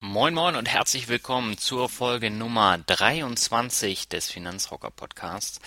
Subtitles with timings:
[0.00, 5.60] Moin Moin und herzlich willkommen zur Folge Nummer 23 des Finanzrocker Podcasts.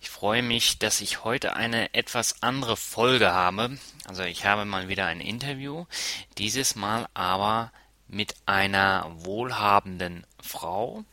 [0.00, 3.76] Ich freue mich, dass ich heute eine etwas andere Folge habe.
[4.06, 5.84] Also ich habe mal wieder ein Interview,
[6.38, 7.70] dieses Mal aber
[8.06, 11.04] mit einer wohlhabenden Frau,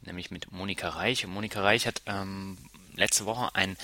[0.00, 1.26] nämlich mit Monika Reich.
[1.26, 2.56] Und Monika Reich hat ähm,
[2.94, 3.76] letzte Woche ein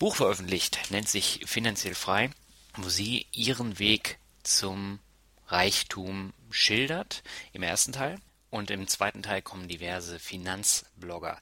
[0.00, 2.30] Buch veröffentlicht, nennt sich Finanziell frei,
[2.74, 4.98] wo sie ihren Weg zum
[5.46, 8.20] Reichtum schildert im ersten Teil.
[8.50, 11.38] Und im zweiten Teil kommen diverse Finanzblogger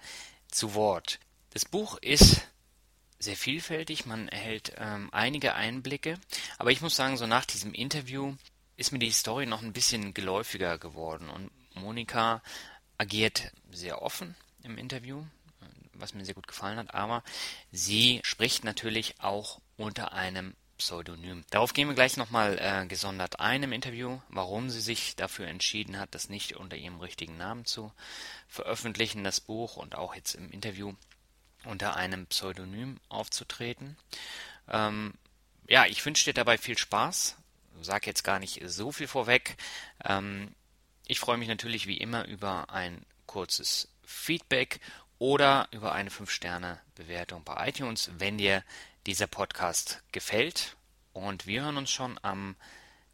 [0.48, 1.20] zu Wort.
[1.50, 2.42] Das Buch ist
[3.18, 6.18] sehr vielfältig, man erhält ähm, einige Einblicke,
[6.58, 8.34] aber ich muss sagen, so nach diesem Interview
[8.76, 12.42] ist mir die Story noch ein bisschen geläufiger geworden und Monika
[12.98, 15.24] agiert sehr offen im Interview,
[15.94, 17.22] was mir sehr gut gefallen hat, aber
[17.72, 21.44] sie spricht natürlich auch unter einem Pseudonym.
[21.50, 25.98] Darauf gehen wir gleich nochmal äh, gesondert ein im Interview, warum sie sich dafür entschieden
[25.98, 27.92] hat, das nicht unter ihrem richtigen Namen zu
[28.48, 30.94] veröffentlichen, das Buch und auch jetzt im Interview
[31.64, 33.96] unter einem Pseudonym aufzutreten.
[34.68, 35.14] Ähm,
[35.68, 37.36] ja, ich wünsche dir dabei viel Spaß
[37.82, 39.56] sage jetzt gar nicht so viel vorweg.
[40.04, 40.54] Ähm,
[41.06, 44.80] ich freue mich natürlich wie immer über ein kurzes Feedback
[45.18, 48.62] oder über eine 5-Sterne-Bewertung bei iTunes, wenn dir
[49.06, 50.76] dieser Podcast gefällt.
[51.12, 52.56] Und wir hören uns schon am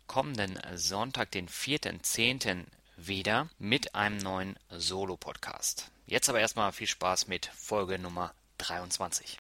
[0.07, 2.65] kommenden Sonntag, den 4.10.
[2.97, 5.91] wieder mit einem neuen Solo-Podcast.
[6.07, 9.39] Jetzt aber erstmal viel Spaß mit Folge Nummer 23.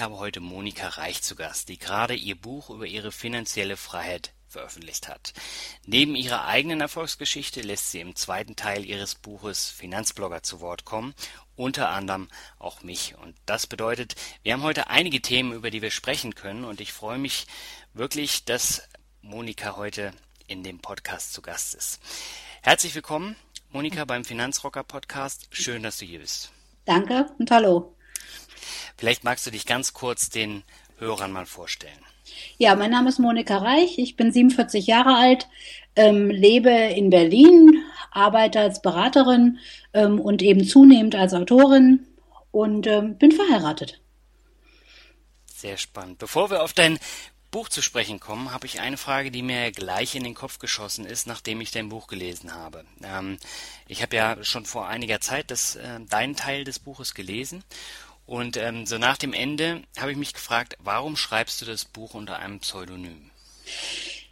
[0.00, 5.08] Habe heute Monika Reich zu Gast, die gerade ihr Buch über ihre finanzielle Freiheit veröffentlicht
[5.08, 5.34] hat.
[5.84, 11.14] Neben ihrer eigenen Erfolgsgeschichte lässt sie im zweiten Teil ihres Buches Finanzblogger zu Wort kommen,
[11.54, 12.28] unter anderem
[12.58, 13.14] auch mich.
[13.22, 16.94] Und das bedeutet, wir haben heute einige Themen, über die wir sprechen können und ich
[16.94, 17.46] freue mich
[17.92, 18.88] wirklich, dass
[19.20, 20.12] Monika heute
[20.46, 22.00] in dem Podcast zu Gast ist.
[22.62, 23.36] Herzlich willkommen,
[23.68, 25.48] Monika, beim Finanzrocker Podcast.
[25.50, 26.50] Schön, dass du hier bist.
[26.86, 27.94] Danke und hallo.
[28.96, 30.62] Vielleicht magst du dich ganz kurz den
[30.98, 32.04] Hörern mal vorstellen.
[32.58, 35.48] Ja, mein Name ist Monika Reich, ich bin 47 Jahre alt,
[35.96, 39.58] ähm, lebe in Berlin, arbeite als Beraterin
[39.94, 42.06] ähm, und eben zunehmend als Autorin
[42.50, 44.00] und ähm, bin verheiratet.
[45.46, 46.18] Sehr spannend.
[46.18, 46.98] Bevor wir auf dein
[47.50, 51.04] Buch zu sprechen kommen, habe ich eine Frage, die mir gleich in den Kopf geschossen
[51.04, 52.84] ist, nachdem ich dein Buch gelesen habe.
[53.02, 53.38] Ähm,
[53.88, 57.64] ich habe ja schon vor einiger Zeit das, äh, deinen Teil des Buches gelesen
[58.30, 62.14] und ähm, so nach dem Ende habe ich mich gefragt, warum schreibst du das Buch
[62.14, 63.32] unter einem Pseudonym?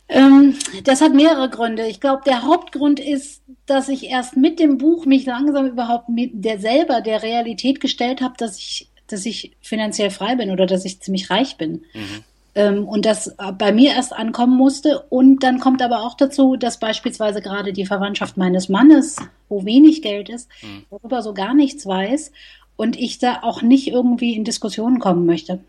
[0.08, 0.54] Ähm,
[0.84, 1.84] das hat mehrere Gründe.
[1.88, 6.30] Ich glaube, der Hauptgrund ist, dass ich erst mit dem Buch mich langsam überhaupt mit
[6.32, 10.84] der selber der Realität gestellt habe, dass ich, dass ich finanziell frei bin oder dass
[10.84, 11.82] ich ziemlich reich bin.
[11.92, 12.24] Mhm.
[12.54, 15.00] Ähm, und das bei mir erst ankommen musste.
[15.08, 19.16] Und dann kommt aber auch dazu, dass beispielsweise gerade die Verwandtschaft meines Mannes,
[19.48, 20.84] wo wenig Geld ist, mhm.
[20.88, 22.30] darüber so gar nichts weiß
[22.78, 25.60] und ich da auch nicht irgendwie in Diskussionen kommen möchte.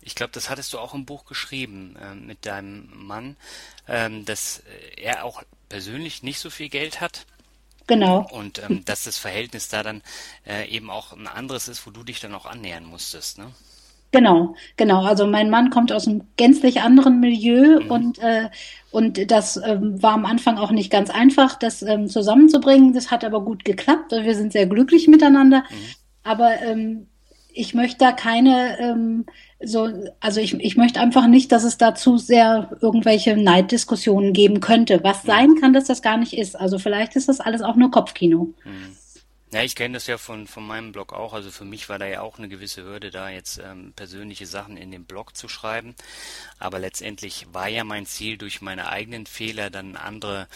[0.00, 3.36] Ich glaube, das hattest du auch im Buch geschrieben äh, mit deinem Mann,
[3.86, 4.62] ähm, dass
[4.96, 7.26] er auch persönlich nicht so viel Geld hat.
[7.86, 8.26] Genau.
[8.30, 10.02] Und ähm, dass das Verhältnis da dann
[10.46, 13.52] äh, eben auch ein anderes ist, wo du dich dann auch annähern musstest, ne?
[14.10, 15.04] Genau, genau.
[15.04, 17.90] Also mein Mann kommt aus einem gänzlich anderen Milieu mhm.
[17.90, 18.48] und, äh,
[18.90, 22.94] und das ähm, war am Anfang auch nicht ganz einfach, das ähm, zusammenzubringen.
[22.94, 24.12] Das hat aber gut geklappt.
[24.12, 25.58] Wir sind sehr glücklich miteinander.
[25.58, 25.74] Mhm.
[26.22, 27.06] Aber ähm,
[27.52, 29.26] ich möchte da keine ähm,
[29.60, 29.88] so,
[30.20, 35.00] also ich, ich möchte einfach nicht, dass es dazu sehr irgendwelche Neiddiskussionen geben könnte.
[35.02, 35.26] Was mhm.
[35.26, 36.58] sein kann, dass das gar nicht ist.
[36.58, 38.54] Also vielleicht ist das alles auch nur Kopfkino.
[38.64, 38.96] Mhm.
[39.50, 41.32] Ja, ich kenne das ja von, von meinem Blog auch.
[41.32, 44.76] Also für mich war da ja auch eine gewisse Hürde, da jetzt ähm, persönliche Sachen
[44.76, 45.94] in den Blog zu schreiben.
[46.58, 50.48] Aber letztendlich war ja mein Ziel, durch meine eigenen Fehler dann andere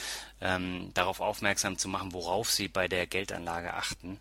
[0.42, 4.18] ähm, darauf aufmerksam zu machen, worauf sie bei der Geldanlage achten.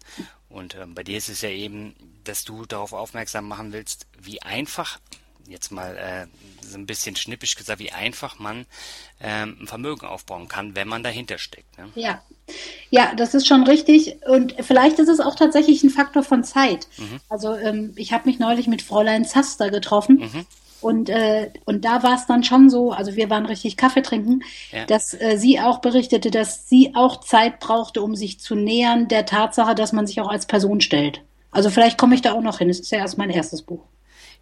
[0.48, 4.42] Und ähm, bei dir ist es ja eben, dass du darauf aufmerksam machen willst, wie
[4.42, 5.00] einfach
[5.48, 6.28] jetzt mal äh,
[6.66, 8.66] so ein bisschen schnippisch gesagt, wie einfach man
[9.22, 11.78] ähm, ein Vermögen aufbauen kann, wenn man dahinter steckt.
[11.78, 11.90] Ne?
[11.96, 12.22] Ja.
[12.90, 14.18] Ja, das ist schon richtig.
[14.28, 16.88] Und vielleicht ist es auch tatsächlich ein Faktor von Zeit.
[16.98, 17.20] Mhm.
[17.30, 20.20] Also ähm, ich habe mich neulich mit Fräulein Zaster getroffen.
[20.20, 20.46] Mhm.
[20.82, 24.42] Und, äh, und da war es dann schon so, also wir waren richtig Kaffee trinken,
[24.72, 24.86] ja.
[24.86, 29.28] dass äh, sie auch berichtete, dass sie auch Zeit brauchte, um sich zu nähern der
[29.28, 31.22] Tatsache, dass man sich auch als Person stellt.
[31.52, 32.70] Also vielleicht komme ich da auch noch hin.
[32.70, 33.84] Es ist ja erst mein erstes Buch.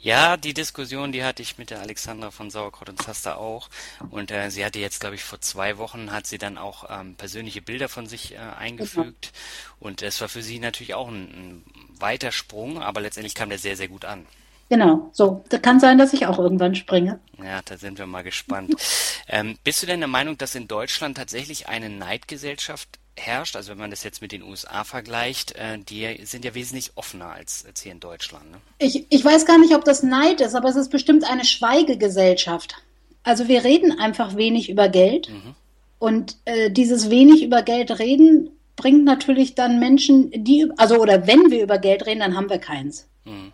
[0.02, 3.70] Ja, die Diskussion, die hatte ich mit der Alexandra von Sauerkraut und Zaster auch.
[4.10, 7.16] Und äh, sie hatte jetzt, glaube ich, vor zwei Wochen hat sie dann auch ähm,
[7.16, 9.34] persönliche Bilder von sich äh, eingefügt.
[9.34, 9.76] Mhm.
[9.82, 11.64] Und es war für sie natürlich auch ein, ein
[12.00, 14.26] weiter Sprung, aber letztendlich kam der sehr, sehr gut an.
[14.70, 15.44] Genau, so.
[15.50, 17.20] Da kann sein, dass ich auch irgendwann springe.
[17.44, 18.76] Ja, da sind wir mal gespannt.
[19.28, 23.80] ähm, bist du denn der Meinung, dass in Deutschland tatsächlich eine Neidgesellschaft herrscht, also wenn
[23.80, 27.82] man das jetzt mit den USA vergleicht, äh, die sind ja wesentlich offener als, als
[27.82, 28.50] hier in Deutschland.
[28.52, 28.58] Ne?
[28.78, 32.76] Ich, ich weiß gar nicht, ob das Neid ist, aber es ist bestimmt eine Schweigegesellschaft.
[33.24, 35.56] Also wir reden einfach wenig über Geld mhm.
[35.98, 41.52] und äh, dieses wenig über Geld reden bringt natürlich dann Menschen, die, also oder wenn
[41.52, 43.10] wir über Geld reden, dann haben wir keins.
[43.26, 43.52] Mhm.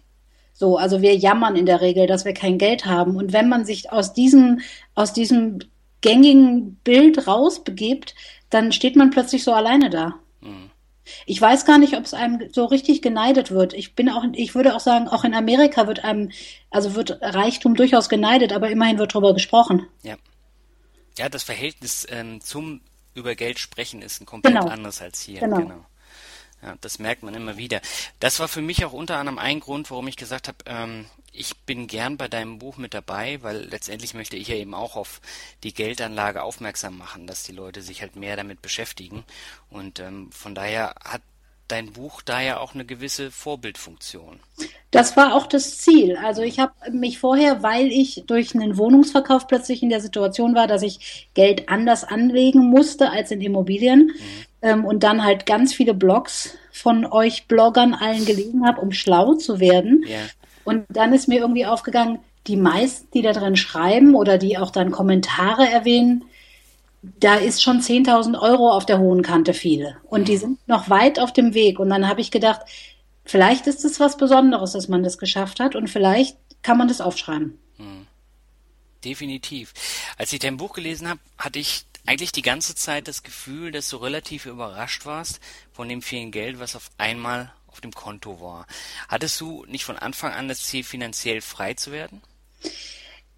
[0.57, 3.18] So, also wir jammern in der Regel, dass wir kein Geld haben.
[3.18, 4.62] Und wenn man sich aus diesem,
[4.96, 5.60] aus diesem
[6.00, 8.16] gängigen Bild rausbegibt,
[8.50, 10.16] dann steht man plötzlich so alleine da.
[10.40, 10.69] Mhm.
[11.25, 13.74] Ich weiß gar nicht, ob es einem so richtig geneidet wird.
[13.74, 16.31] Ich bin auch, ich würde auch sagen, auch in Amerika wird einem,
[16.72, 19.88] also wird Reichtum durchaus geneidet, aber immerhin wird darüber gesprochen.
[20.04, 20.16] Ja.
[21.18, 22.81] Ja, das Verhältnis ähm, zum
[23.13, 24.68] über Geld sprechen ist ein komplett genau.
[24.68, 25.40] anderes als hier.
[25.40, 25.58] Genau.
[25.58, 25.86] genau.
[26.65, 27.79] Ja, das merkt man immer wieder.
[28.19, 31.56] Das war für mich auch unter anderem ein Grund, warum ich gesagt habe, ähm, ich
[31.59, 35.21] bin gern bei deinem Buch mit dabei, weil letztendlich möchte ich ja eben auch auf
[35.63, 39.23] die Geldanlage aufmerksam machen, dass die Leute sich halt mehr damit beschäftigen.
[39.69, 41.21] Und ähm, von daher hat
[41.67, 44.39] dein Buch da ja auch eine gewisse Vorbildfunktion.
[44.91, 46.17] Das war auch das Ziel.
[46.17, 50.67] Also ich habe mich vorher, weil ich durch einen Wohnungsverkauf plötzlich in der Situation war,
[50.67, 54.13] dass ich Geld anders anlegen musste als in Immobilien mhm.
[54.62, 59.33] ähm, und dann halt ganz viele Blogs von euch Bloggern allen gelesen habe, um schlau
[59.33, 60.06] zu werden.
[60.07, 60.19] Ja.
[60.63, 64.71] Und dann ist mir irgendwie aufgegangen, die meisten, die da drin schreiben oder die auch
[64.71, 66.25] dann Kommentare erwähnen,
[67.19, 69.98] da ist schon 10.000 Euro auf der hohen Kante viele.
[70.04, 71.80] Und die sind noch weit auf dem Weg.
[71.80, 72.62] Und dann habe ich gedacht,
[73.24, 77.02] vielleicht ist es was Besonderes, dass man das geschafft hat und vielleicht kann man das
[77.02, 77.60] aufschreiben.
[77.78, 78.07] Hm.
[79.04, 79.74] Definitiv.
[80.18, 83.90] Als ich dein Buch gelesen habe, hatte ich eigentlich die ganze Zeit das Gefühl, dass
[83.90, 85.40] du relativ überrascht warst
[85.72, 88.66] von dem vielen Geld, was auf einmal auf dem Konto war.
[89.08, 92.22] Hattest du nicht von Anfang an das Ziel, finanziell frei zu werden?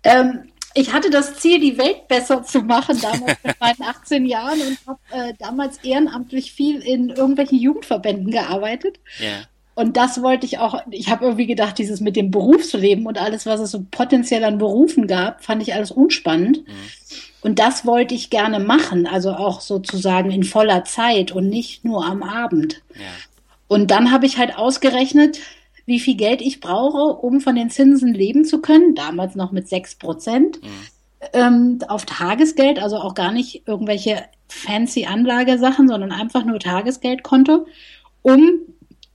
[0.04, 4.62] Ähm, ich hatte das Ziel, die Welt besser zu machen, damals mit meinen 18 Jahren
[4.62, 9.00] und habe äh, damals ehrenamtlich viel in irgendwelchen Jugendverbänden gearbeitet.
[9.20, 9.44] Yeah.
[9.74, 13.46] Und das wollte ich auch, ich habe irgendwie gedacht, dieses mit dem Berufsleben und alles,
[13.46, 16.68] was es so potenziell an Berufen gab, fand ich alles unspannend.
[16.68, 16.74] Mhm.
[17.42, 22.06] Und das wollte ich gerne machen, also auch sozusagen in voller Zeit und nicht nur
[22.06, 22.82] am Abend.
[22.96, 23.02] Ja.
[23.68, 25.40] Und dann habe ich halt ausgerechnet,
[25.88, 29.68] wie viel Geld ich brauche, um von den Zinsen leben zu können, damals noch mit
[29.68, 30.70] sechs Prozent, mhm.
[31.34, 37.66] ähm, auf Tagesgeld, also auch gar nicht irgendwelche fancy Anlagesachen, sondern einfach nur Tagesgeldkonto,
[38.22, 38.60] um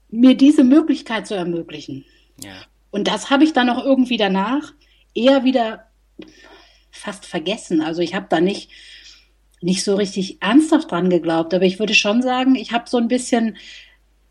[0.09, 2.03] mir diese Möglichkeit zu ermöglichen.
[2.43, 2.51] Ja.
[2.91, 4.73] Und das habe ich dann auch irgendwie danach
[5.13, 5.85] eher wieder
[6.91, 7.81] fast vergessen.
[7.81, 8.69] Also ich habe da nicht
[9.61, 13.07] nicht so richtig ernsthaft dran geglaubt, aber ich würde schon sagen, ich habe so ein
[13.07, 13.55] bisschen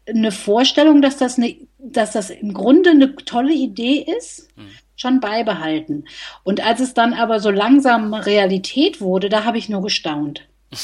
[0.07, 4.71] eine Vorstellung, dass das, eine, dass das im Grunde eine tolle Idee ist, mhm.
[4.97, 6.07] schon beibehalten.
[6.45, 10.49] Und als es dann aber so langsam Realität wurde, da habe ich nur gestaunt.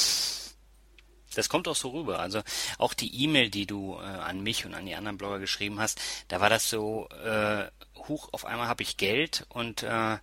[1.35, 2.19] Das kommt auch so rüber.
[2.19, 2.41] Also
[2.79, 6.01] auch die E-Mail, die du äh, an mich und an die anderen Blogger geschrieben hast,
[6.27, 7.67] da war das so, äh,
[8.09, 10.17] huch, auf einmal habe ich Geld und äh,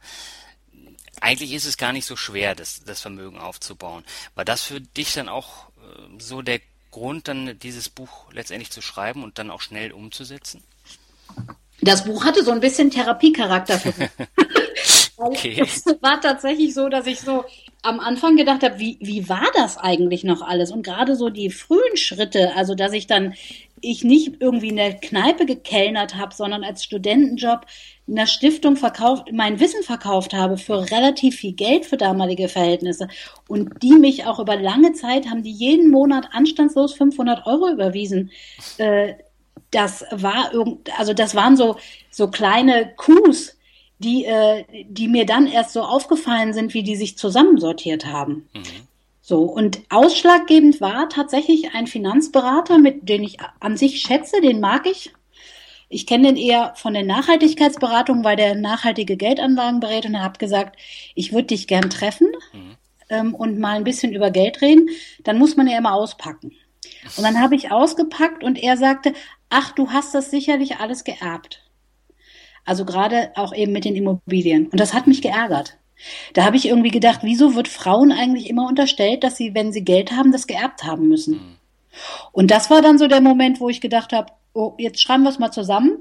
[1.21, 4.03] eigentlich ist es gar nicht so schwer, das, das Vermögen aufzubauen.
[4.33, 6.59] War das für dich dann auch äh, so der
[6.95, 10.63] Grund, dann dieses Buch letztendlich zu schreiben und dann auch schnell umzusetzen?
[11.81, 14.09] Das Buch hatte so ein bisschen Therapiecharakter für mich.
[15.17, 15.61] Okay.
[15.61, 17.45] Es war tatsächlich so, dass ich so
[17.81, 20.71] am Anfang gedacht habe, wie, wie war das eigentlich noch alles?
[20.71, 23.35] Und gerade so die frühen Schritte, also dass ich dann,
[23.79, 27.65] ich nicht irgendwie in der Kneipe gekellnert habe, sondern als Studentenjob
[28.07, 33.07] in der Stiftung verkauft, mein Wissen verkauft habe für relativ viel Geld für damalige Verhältnisse.
[33.47, 38.31] Und die mich auch über lange Zeit haben die jeden Monat anstandslos 500 Euro überwiesen.
[38.77, 39.13] Äh,
[39.71, 41.77] das war irgend, also das waren so,
[42.09, 43.54] so kleine Coups,
[43.99, 48.47] die, äh, die mir dann erst so aufgefallen sind, wie die sich zusammensortiert haben.
[48.53, 48.63] Mhm.
[49.21, 54.85] So, und ausschlaggebend war tatsächlich ein Finanzberater, mit den ich an sich schätze, den mag
[54.85, 55.13] ich.
[55.89, 60.39] Ich kenne den eher von der Nachhaltigkeitsberatung, weil der nachhaltige Geldanlagen berät und er hat
[60.39, 60.77] gesagt,
[61.15, 62.75] ich würde dich gern treffen mhm.
[63.09, 64.89] ähm, und mal ein bisschen über Geld reden.
[65.23, 66.51] Dann muss man ja immer auspacken.
[67.17, 69.13] Und dann habe ich ausgepackt und er sagte,
[69.49, 71.64] ach, du hast das sicherlich alles geerbt.
[72.65, 74.67] Also gerade auch eben mit den Immobilien.
[74.67, 75.77] Und das hat mich geärgert.
[76.33, 79.83] Da habe ich irgendwie gedacht, wieso wird Frauen eigentlich immer unterstellt, dass sie, wenn sie
[79.83, 81.33] Geld haben, das geerbt haben müssen?
[81.33, 81.55] Mhm.
[82.31, 85.29] Und das war dann so der Moment, wo ich gedacht habe, oh, jetzt schreiben wir
[85.29, 85.99] es mal zusammen,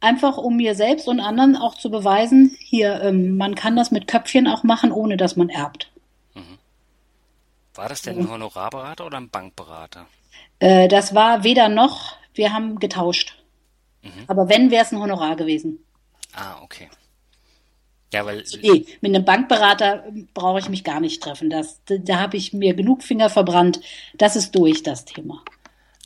[0.00, 4.06] einfach um mir selbst und anderen auch zu beweisen, hier, ähm, man kann das mit
[4.06, 5.90] Köpfchen auch machen, ohne dass man erbt.
[6.34, 6.58] Mhm.
[7.74, 10.06] War das denn ein Honorarberater oder ein Bankberater?
[10.58, 13.42] Äh, das war weder noch, wir haben getauscht.
[14.02, 14.24] Mhm.
[14.26, 15.84] Aber wenn, wäre es ein Honorar gewesen.
[16.34, 16.88] Ah, okay.
[18.12, 18.44] Ja, weil.
[18.62, 21.50] Nee, mit einem Bankberater brauche ich mich gar nicht treffen.
[21.50, 23.80] Das, da, da habe ich mir genug Finger verbrannt.
[24.14, 25.42] Das ist durch, das Thema.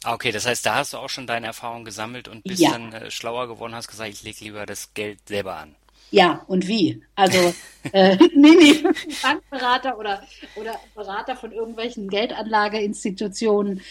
[0.05, 2.71] Ah, okay, das heißt, da hast du auch schon deine Erfahrung gesammelt und bist ja.
[2.71, 5.75] dann äh, schlauer geworden, hast gesagt, ich lege lieber das Geld selber an.
[6.11, 7.03] Ja, und wie?
[7.15, 7.53] Also,
[7.93, 8.85] äh, nee, nee,
[9.23, 10.23] Bankberater oder,
[10.55, 13.83] oder Berater von irgendwelchen Geldanlageinstitutionen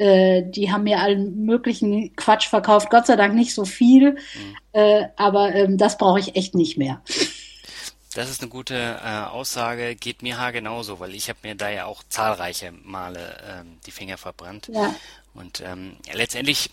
[0.00, 2.88] äh, die haben mir allen möglichen Quatsch verkauft.
[2.88, 4.56] Gott sei Dank nicht so viel, mhm.
[4.72, 7.02] äh, aber ähm, das brauche ich echt nicht mehr.
[8.14, 11.68] Das ist eine gute äh, Aussage, geht mir ha genauso, weil ich habe mir da
[11.68, 14.70] ja auch zahlreiche Male ähm, die Finger verbrannt.
[14.72, 14.94] Ja.
[15.34, 16.70] Und ähm, letztendlich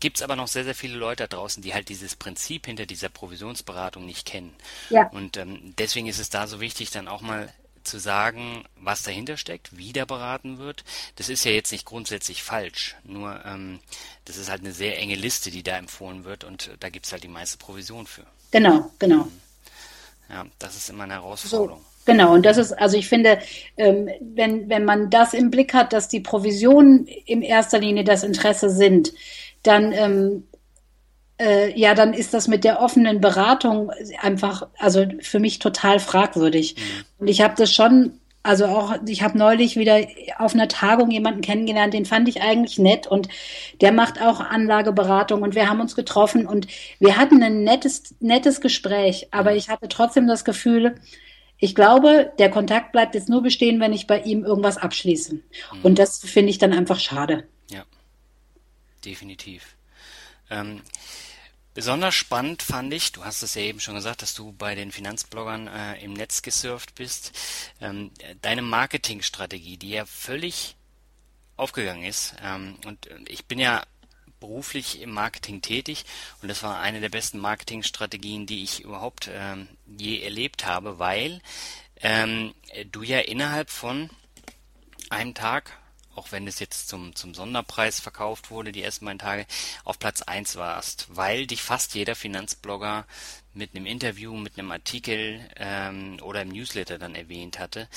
[0.00, 2.84] gibt es aber noch sehr, sehr viele Leute da draußen, die halt dieses Prinzip hinter
[2.84, 4.54] dieser Provisionsberatung nicht kennen.
[4.90, 5.08] Ja.
[5.10, 7.48] Und ähm, deswegen ist es da so wichtig, dann auch mal
[7.86, 10.84] zu sagen, was dahinter steckt, wie der beraten wird.
[11.16, 12.96] Das ist ja jetzt nicht grundsätzlich falsch.
[13.04, 13.80] Nur ähm,
[14.24, 17.12] das ist halt eine sehr enge Liste, die da empfohlen wird und da gibt es
[17.12, 18.24] halt die meiste Provision für.
[18.50, 19.24] Genau, genau.
[19.24, 19.40] Mhm.
[20.28, 21.78] Ja, das ist immer eine Herausforderung.
[21.78, 21.96] So.
[22.06, 23.40] Genau, und das ist, also ich finde,
[23.76, 28.22] ähm, wenn, wenn man das im Blick hat, dass die Provisionen in erster Linie das
[28.22, 29.12] Interesse sind,
[29.64, 30.44] dann ähm,
[31.38, 33.90] äh, ja, dann ist das mit der offenen Beratung
[34.20, 36.76] einfach, also für mich total fragwürdig.
[36.76, 37.04] Mhm.
[37.18, 38.12] Und ich habe das schon,
[38.42, 40.06] also auch, ich habe neulich wieder
[40.38, 43.28] auf einer Tagung jemanden kennengelernt, den fand ich eigentlich nett und
[43.80, 46.68] der macht auch Anlageberatung und wir haben uns getroffen und
[47.00, 49.56] wir hatten ein nettes, nettes Gespräch, aber mhm.
[49.58, 50.94] ich hatte trotzdem das Gefühl,
[51.58, 55.34] ich glaube, der Kontakt bleibt jetzt nur bestehen, wenn ich bei ihm irgendwas abschließe.
[55.34, 55.42] Mhm.
[55.82, 57.46] Und das finde ich dann einfach schade.
[57.70, 57.84] Ja,
[59.04, 59.76] definitiv.
[60.50, 60.82] Ähm,
[61.76, 64.92] Besonders spannend fand ich, du hast es ja eben schon gesagt, dass du bei den
[64.92, 67.38] Finanzbloggern äh, im Netz gesurft bist,
[67.82, 70.74] ähm, deine Marketingstrategie, die ja völlig
[71.58, 72.34] aufgegangen ist.
[72.42, 73.82] Ähm, und ich bin ja
[74.40, 76.06] beruflich im Marketing tätig
[76.40, 79.68] und das war eine der besten Marketingstrategien, die ich überhaupt ähm,
[79.98, 81.42] je erlebt habe, weil
[82.00, 82.54] ähm,
[82.90, 84.08] du ja innerhalb von
[85.10, 85.78] einem Tag
[86.16, 89.46] auch wenn es jetzt zum, zum Sonderpreis verkauft wurde, die ersten beiden Tage,
[89.84, 93.06] auf Platz 1 warst, weil dich fast jeder Finanzblogger
[93.54, 97.88] mit einem Interview, mit einem Artikel ähm, oder im Newsletter dann erwähnt hatte.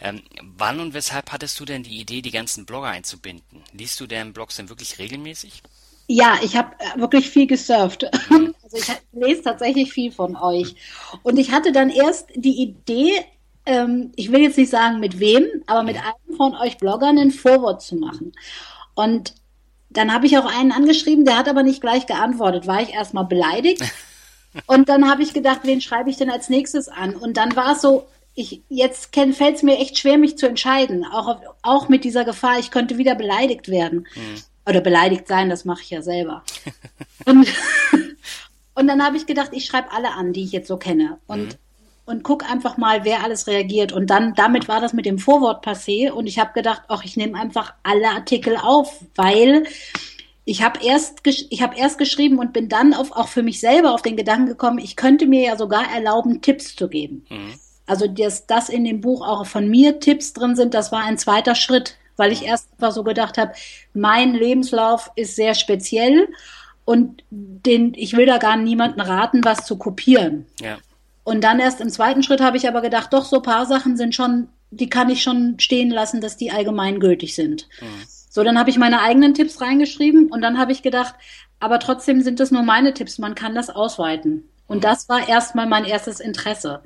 [0.00, 3.62] Ähm, wann und weshalb hattest du denn die Idee, die ganzen Blogger einzubinden?
[3.72, 5.62] Liest du deren Blogs denn wirklich regelmäßig?
[6.08, 8.06] Ja, ich habe äh, wirklich viel gesurft.
[8.66, 10.74] Also ich lese tatsächlich viel von euch.
[11.22, 13.24] Und ich hatte dann erst die Idee,
[13.66, 17.32] ähm, ich will jetzt nicht sagen mit wem, aber mit einem von euch Bloggern ein
[17.32, 18.32] Vorwort zu machen.
[18.94, 19.34] Und
[19.90, 22.66] dann habe ich auch einen angeschrieben, der hat aber nicht gleich geantwortet.
[22.66, 23.82] War ich erstmal beleidigt.
[24.66, 27.14] Und dann habe ich gedacht, wen schreibe ich denn als nächstes an?
[27.14, 31.04] Und dann war es so, ich, jetzt fällt es mir echt schwer, mich zu entscheiden.
[31.04, 34.06] Auch, auch mit dieser Gefahr, ich könnte wieder beleidigt werden.
[34.14, 34.42] Mhm.
[34.66, 36.42] Oder beleidigt sein, das mache ich ja selber.
[37.26, 37.46] und,
[38.74, 41.18] und dann habe ich gedacht, ich schreibe alle an, die ich jetzt so kenne.
[41.26, 41.65] Und mhm
[42.06, 43.92] und guck einfach mal, wer alles reagiert.
[43.92, 47.16] Und dann, damit war das mit dem Vorwort passé und ich habe gedacht, ach, ich
[47.16, 49.64] nehme einfach alle Artikel auf, weil
[50.44, 53.92] ich habe erst, ich habe erst geschrieben und bin dann auf, auch für mich selber
[53.92, 57.26] auf den Gedanken gekommen, ich könnte mir ja sogar erlauben, Tipps zu geben.
[57.28, 57.54] Mhm.
[57.86, 61.18] Also, dass das in dem Buch auch von mir Tipps drin sind, das war ein
[61.18, 63.52] zweiter Schritt, weil ich erst einfach so gedacht habe,
[63.92, 66.28] mein Lebenslauf ist sehr speziell
[66.84, 70.46] und den, ich will da gar niemanden raten, was zu kopieren.
[70.60, 70.78] Ja.
[71.26, 74.14] Und dann erst im zweiten Schritt habe ich aber gedacht, doch, so paar Sachen sind
[74.14, 77.68] schon, die kann ich schon stehen lassen, dass die allgemeingültig sind.
[77.80, 78.06] Mhm.
[78.06, 81.16] So, dann habe ich meine eigenen Tipps reingeschrieben und dann habe ich gedacht,
[81.58, 84.48] aber trotzdem sind das nur meine Tipps, man kann das ausweiten.
[84.68, 84.80] Und mhm.
[84.82, 86.84] das war erstmal mein erstes Interesse.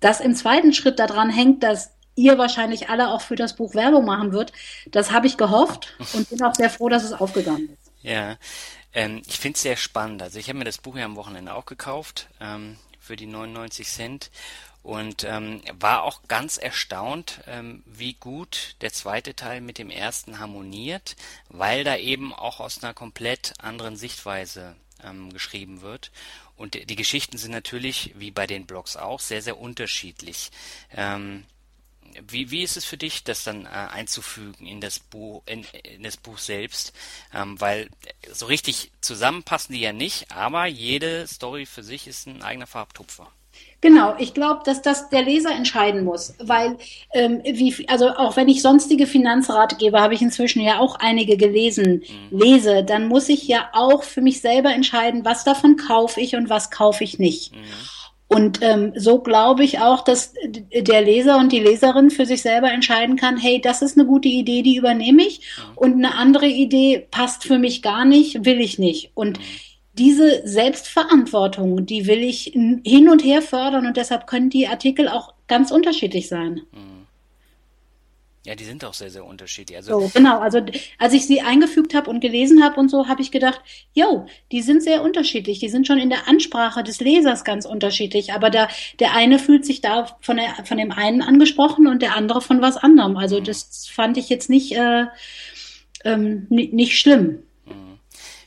[0.00, 4.04] Dass im zweiten Schritt daran hängt, dass ihr wahrscheinlich alle auch für das Buch Werbung
[4.04, 4.52] machen wird,
[4.90, 7.90] das habe ich gehofft und bin auch sehr froh, dass es aufgegangen ist.
[8.02, 8.36] Ja,
[8.92, 10.22] ähm, ich finde es sehr spannend.
[10.22, 12.76] Also ich habe mir das Buch ja am Wochenende auch gekauft ähm,
[13.08, 14.30] für die 99 Cent
[14.82, 20.38] und ähm, war auch ganz erstaunt, ähm, wie gut der zweite Teil mit dem ersten
[20.38, 21.16] harmoniert,
[21.48, 26.12] weil da eben auch aus einer komplett anderen Sichtweise ähm, geschrieben wird.
[26.54, 30.50] Und die Geschichten sind natürlich, wie bei den Blogs auch, sehr, sehr unterschiedlich.
[30.94, 31.44] Ähm,
[32.26, 36.02] wie, wie ist es für dich, das dann äh, einzufügen in das Buch, in, in
[36.02, 36.92] das Buch selbst?
[37.34, 37.88] Ähm, weil
[38.32, 43.30] so richtig zusammenpassen die ja nicht, aber jede Story für sich ist ein eigener Farbtupfer.
[43.80, 46.78] Genau, ich glaube, dass das der Leser entscheiden muss, weil
[47.12, 52.02] ähm, wie, also auch wenn ich sonstige Finanzratgeber habe ich inzwischen ja auch einige gelesen,
[52.30, 52.38] mhm.
[52.38, 56.50] lese, dann muss ich ja auch für mich selber entscheiden, was davon kaufe ich und
[56.50, 57.54] was kaufe ich nicht.
[57.54, 57.62] Mhm.
[58.28, 60.34] Und ähm, so glaube ich auch, dass
[60.72, 64.28] der Leser und die Leserin für sich selber entscheiden kann, hey, das ist eine gute
[64.28, 65.40] Idee, die übernehme ich.
[65.40, 65.78] Mhm.
[65.78, 69.12] Und eine andere Idee passt für mich gar nicht, will ich nicht.
[69.14, 69.42] Und mhm.
[69.94, 75.32] diese Selbstverantwortung, die will ich hin und her fördern und deshalb können die Artikel auch
[75.46, 76.60] ganz unterschiedlich sein.
[76.72, 76.97] Mhm.
[78.46, 79.76] Ja, die sind auch sehr, sehr unterschiedlich.
[79.76, 80.64] Also so, genau, also
[80.98, 83.60] als ich sie eingefügt habe und gelesen habe und so, habe ich gedacht,
[83.92, 85.58] jo, die sind sehr unterschiedlich.
[85.58, 88.32] Die sind schon in der Ansprache des Lesers ganz unterschiedlich.
[88.32, 88.68] Aber da,
[89.00, 92.62] der eine fühlt sich da von, der, von dem einen angesprochen und der andere von
[92.62, 93.16] was anderem.
[93.16, 93.44] Also mhm.
[93.44, 95.06] das fand ich jetzt nicht, äh,
[96.04, 97.42] ähm, nicht schlimm.
[97.66, 97.98] Mhm.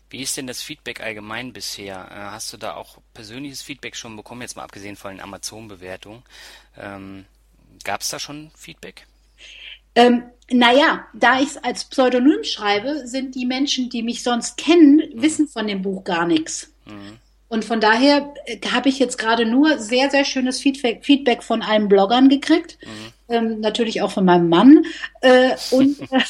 [0.09, 2.07] Wie ist denn das Feedback allgemein bisher?
[2.09, 6.23] Äh, hast du da auch persönliches Feedback schon bekommen, jetzt mal abgesehen von den Amazon-Bewertungen?
[6.77, 7.25] Ähm,
[7.83, 9.07] Gab es da schon Feedback?
[9.95, 15.01] Ähm, naja, da ich es als Pseudonym schreibe, sind die Menschen, die mich sonst kennen,
[15.13, 16.71] wissen von dem Buch gar nichts.
[16.85, 17.17] Mhm.
[17.47, 21.61] Und von daher äh, habe ich jetzt gerade nur sehr, sehr schönes Feedback, Feedback von
[21.61, 22.77] allen Bloggern gekriegt.
[22.81, 23.33] Mhm.
[23.33, 24.85] Ähm, natürlich auch von meinem Mann
[25.21, 26.21] äh, und, äh,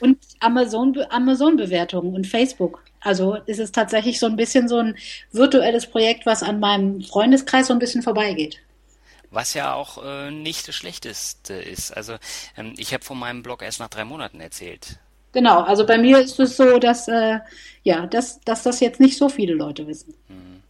[0.00, 2.82] und Amazon-Bewertungen Amazon und Facebook.
[3.00, 4.96] Also ist es tatsächlich so ein bisschen so ein
[5.30, 8.58] virtuelles Projekt, was an meinem Freundeskreis so ein bisschen vorbeigeht
[9.36, 11.96] was ja auch äh, nicht das Schlechteste ist.
[11.96, 12.16] Also
[12.56, 14.98] ähm, ich habe von meinem Blog erst nach drei Monaten erzählt.
[15.32, 17.38] Genau, also bei mir ist es so, dass äh,
[17.84, 20.14] ja, dass, dass das jetzt nicht so viele Leute wissen.
[20.28, 20.62] Hm.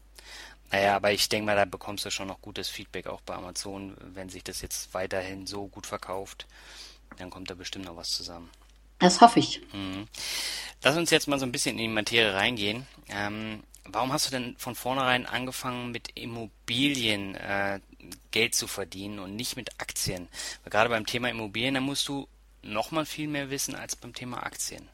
[0.73, 3.97] Naja, aber ich denke mal, da bekommst du schon noch gutes Feedback auch bei Amazon,
[4.01, 6.47] wenn sich das jetzt weiterhin so gut verkauft,
[7.19, 8.51] dann kommt da bestimmt noch was zusammen.
[8.99, 9.61] Das hoffe ich.
[9.73, 10.09] Mhm.
[10.83, 12.87] Lass uns jetzt mal so ein bisschen in die Materie reingehen.
[13.09, 17.81] Ähm, warum hast du denn von vornherein angefangen mit Immobilien äh,
[18.31, 20.29] Geld zu verdienen und nicht mit Aktien.
[20.63, 22.27] Weil gerade beim Thema Immobilien, da musst du
[22.63, 24.89] noch mal viel mehr wissen als beim Thema Aktien.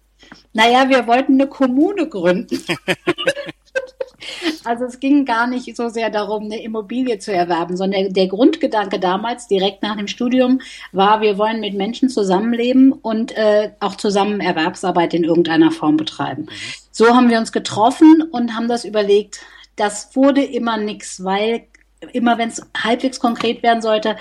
[0.53, 2.63] Naja, wir wollten eine Kommune gründen.
[4.65, 9.01] also es ging gar nicht so sehr darum, eine Immobilie zu erwerben, sondern der, Grundgedanke
[9.01, 10.61] damals, direkt nach dem Studium,
[10.93, 16.43] war, wir wollen mit Menschen zusammenleben und äh, auch zusammen Erwerbsarbeit in irgendeiner Form betreiben.
[16.43, 16.49] Mhm.
[16.91, 19.41] So haben wir uns getroffen und haben das überlegt.
[19.77, 21.67] Das wurde immer nichts, weil
[22.13, 24.17] immer wenn es halbwegs konkret werden sollte,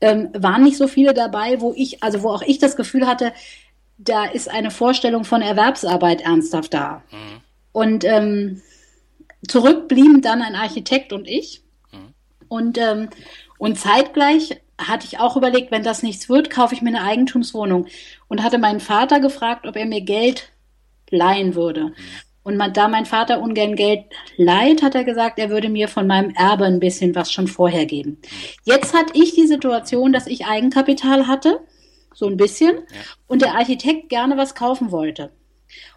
[0.00, 3.32] ähm, waren nicht so viele dabei, wo ich, also wo auch ich das Gefühl hatte,
[3.96, 7.02] da ist eine Vorstellung von Erwerbsarbeit ernsthaft da.
[7.10, 7.40] Mhm.
[7.72, 8.62] Und ähm,
[9.46, 11.62] zurück blieben dann ein Architekt und ich.
[11.92, 12.14] Mhm.
[12.48, 13.08] Und, ähm,
[13.58, 17.86] und zeitgleich hatte ich auch überlegt, wenn das nichts wird, kaufe ich mir eine Eigentumswohnung.
[18.28, 20.50] Und hatte meinen Vater gefragt, ob er mir Geld
[21.10, 21.84] leihen würde.
[21.84, 21.94] Mhm.
[22.44, 24.04] Und man, da mein Vater ungern Geld
[24.36, 27.86] leiht, hat er gesagt, er würde mir von meinem Erbe ein bisschen was schon vorher
[27.86, 28.18] geben.
[28.64, 31.60] Jetzt hatte ich die Situation, dass ich Eigenkapital hatte,
[32.14, 33.00] so ein bisschen, ja.
[33.26, 35.32] und der Architekt gerne was kaufen wollte.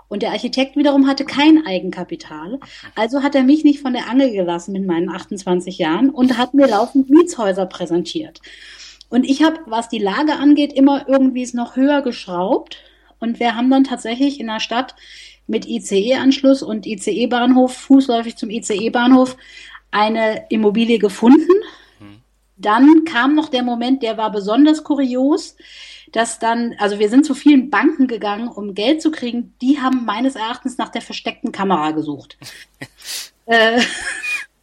[0.07, 2.59] Und der Architekt wiederum hatte kein Eigenkapital.
[2.95, 6.53] Also hat er mich nicht von der Angel gelassen mit meinen 28 Jahren und hat
[6.53, 8.41] mir laufend Mietshäuser präsentiert.
[9.09, 12.77] Und ich habe, was die Lage angeht, immer irgendwie es noch höher geschraubt.
[13.19, 14.95] Und wir haben dann tatsächlich in der Stadt
[15.47, 19.37] mit ICE-Anschluss und ICE-Bahnhof, fußläufig zum ICE-Bahnhof,
[19.91, 21.51] eine Immobilie gefunden.
[21.99, 22.21] Hm.
[22.57, 25.55] Dann kam noch der Moment, der war besonders kurios,
[26.11, 29.53] dass dann, also wir sind zu vielen Banken gegangen, um Geld zu kriegen.
[29.61, 32.37] Die haben meines Erachtens nach der versteckten Kamera gesucht.
[33.45, 33.81] äh,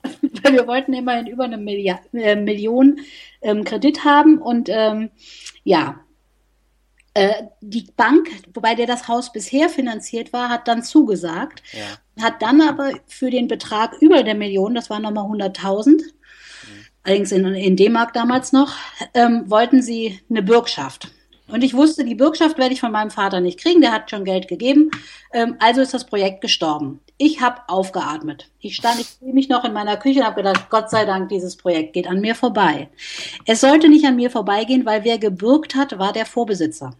[0.42, 3.00] weil wir wollten immerhin über eine Milliard, äh, Million
[3.42, 5.10] ähm, Kredit haben und ähm,
[5.64, 6.00] ja,
[7.14, 12.24] äh, die Bank, wobei der das Haus bisher finanziert war, hat dann zugesagt, ja.
[12.24, 16.02] hat dann aber für den Betrag über der Million, das waren nochmal 100.000, mhm.
[17.04, 18.74] allerdings in, in D-Mark damals noch,
[19.14, 21.08] ähm, wollten sie eine Bürgschaft.
[21.46, 24.24] Und ich wusste, die Bürgschaft werde ich von meinem Vater nicht kriegen, der hat schon
[24.24, 24.90] Geld gegeben.
[25.32, 27.00] Ähm, also ist das Projekt gestorben.
[27.18, 28.50] Ich habe aufgeatmet.
[28.58, 31.56] Ich stand, ich mich noch in meiner Küche und habe gedacht, Gott sei Dank, dieses
[31.56, 32.88] Projekt geht an mir vorbei.
[33.44, 36.96] Es sollte nicht an mir vorbeigehen, weil wer gebürgt hat, war der Vorbesitzer.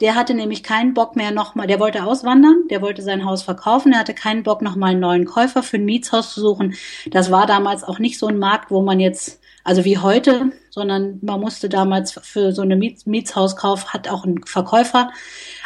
[0.00, 3.92] Der hatte nämlich keinen Bock mehr nochmal, der wollte auswandern, der wollte sein Haus verkaufen,
[3.92, 6.74] er hatte keinen Bock nochmal einen neuen Käufer für ein Mietshaus zu suchen.
[7.06, 11.18] Das war damals auch nicht so ein Markt, wo man jetzt also wie heute, sondern
[11.22, 15.10] man musste damals für so eine Miets Mietshauskauf hat auch ein Verkäufer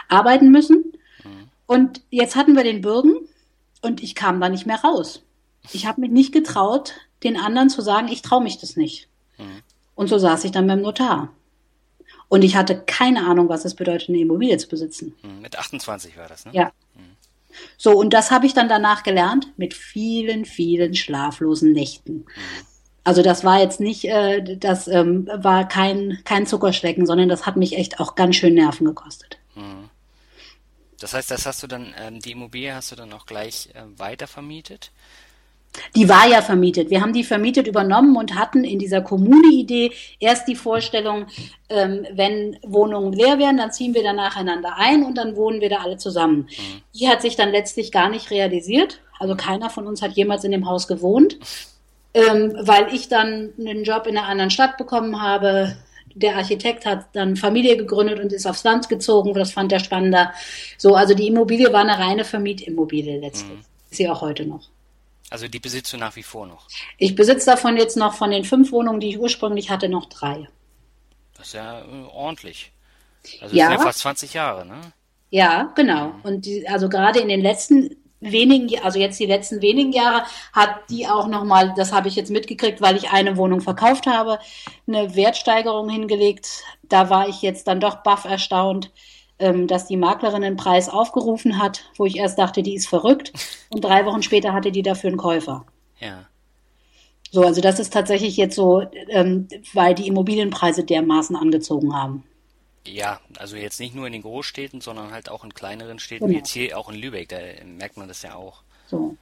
[0.09, 0.93] arbeiten müssen.
[1.25, 1.49] Mhm.
[1.67, 3.17] Und jetzt hatten wir den Bürgen
[3.83, 5.23] und ich kam da nicht mehr raus.
[5.73, 9.09] Ich habe mich nicht getraut, den anderen zu sagen, ich traue mich das nicht.
[9.37, 9.62] Mhm.
[9.97, 11.31] Und so saß ich dann beim Notar.
[12.29, 15.14] Und ich hatte keine Ahnung, was es bedeutet, eine Immobilie zu besitzen.
[15.23, 15.41] Mhm.
[15.41, 16.53] Mit 28 war das, ne?
[16.55, 16.73] Ja.
[16.95, 17.17] Mhm.
[17.77, 22.19] So, und das habe ich dann danach gelernt mit vielen, vielen schlaflosen Nächten.
[22.19, 22.25] Mhm.
[23.09, 27.57] Also das war jetzt nicht, äh, das ähm, war kein, kein Zuckerschlecken, sondern das hat
[27.57, 29.38] mich echt auch ganz schön Nerven gekostet.
[29.55, 29.88] Hm.
[31.01, 33.99] Das heißt, das hast du dann, ähm, die Immobilie hast du dann auch gleich äh,
[33.99, 34.91] weiter vermietet?
[35.94, 36.90] Die war ja vermietet.
[36.90, 41.26] Wir haben die vermietet übernommen und hatten in dieser Kommune-Idee erst die Vorstellung,
[41.68, 45.68] ähm, wenn Wohnungen leer werden, dann ziehen wir da nacheinander ein und dann wohnen wir
[45.68, 46.48] da alle zusammen.
[46.94, 49.00] Die hat sich dann letztlich gar nicht realisiert.
[49.18, 51.38] Also keiner von uns hat jemals in dem Haus gewohnt
[52.14, 55.76] ähm, weil ich dann einen Job in einer anderen Stadt bekommen habe.
[56.14, 59.35] Der Architekt hat dann Familie gegründet und ist aufs Land gezogen.
[59.35, 60.33] Das fand er spannender.
[60.76, 63.52] So, also die Immobilie war eine reine Vermietimmobilie letztlich.
[63.52, 63.64] Mhm.
[63.90, 64.68] Ist sie auch heute noch.
[65.31, 66.67] Also die besitzt du nach wie vor noch?
[66.97, 70.49] Ich besitze davon jetzt noch von den fünf Wohnungen, die ich ursprünglich hatte, noch drei.
[71.37, 72.73] Das ist ja äh, ordentlich.
[73.41, 73.64] Also ja.
[73.64, 74.81] das sind ja fast 20 Jahre, ne?
[75.31, 76.09] Ja, genau.
[76.09, 76.21] Mhm.
[76.23, 80.91] Und die, also gerade in den letzten wenigen, also jetzt die letzten wenigen Jahre, hat
[80.91, 84.38] die auch nochmal, das habe ich jetzt mitgekriegt, weil ich eine Wohnung verkauft habe,
[84.87, 86.64] eine Wertsteigerung hingelegt.
[86.83, 88.91] Da war ich jetzt dann doch baff erstaunt,
[89.38, 93.33] dass die Maklerin den Preis aufgerufen hat, wo ich erst dachte, die ist verrückt.
[93.70, 95.64] Und drei Wochen später hatte die dafür einen Käufer.
[96.01, 96.27] Ja.
[97.31, 102.24] So, also das ist tatsächlich jetzt so, ähm, weil die Immobilienpreise dermaßen angezogen haben.
[102.87, 106.35] Ja, also jetzt nicht nur in den Großstädten, sondern halt auch in kleineren Städten, genau.
[106.35, 108.62] wie jetzt hier auch in Lübeck, da merkt man das ja auch.
[108.87, 109.16] So.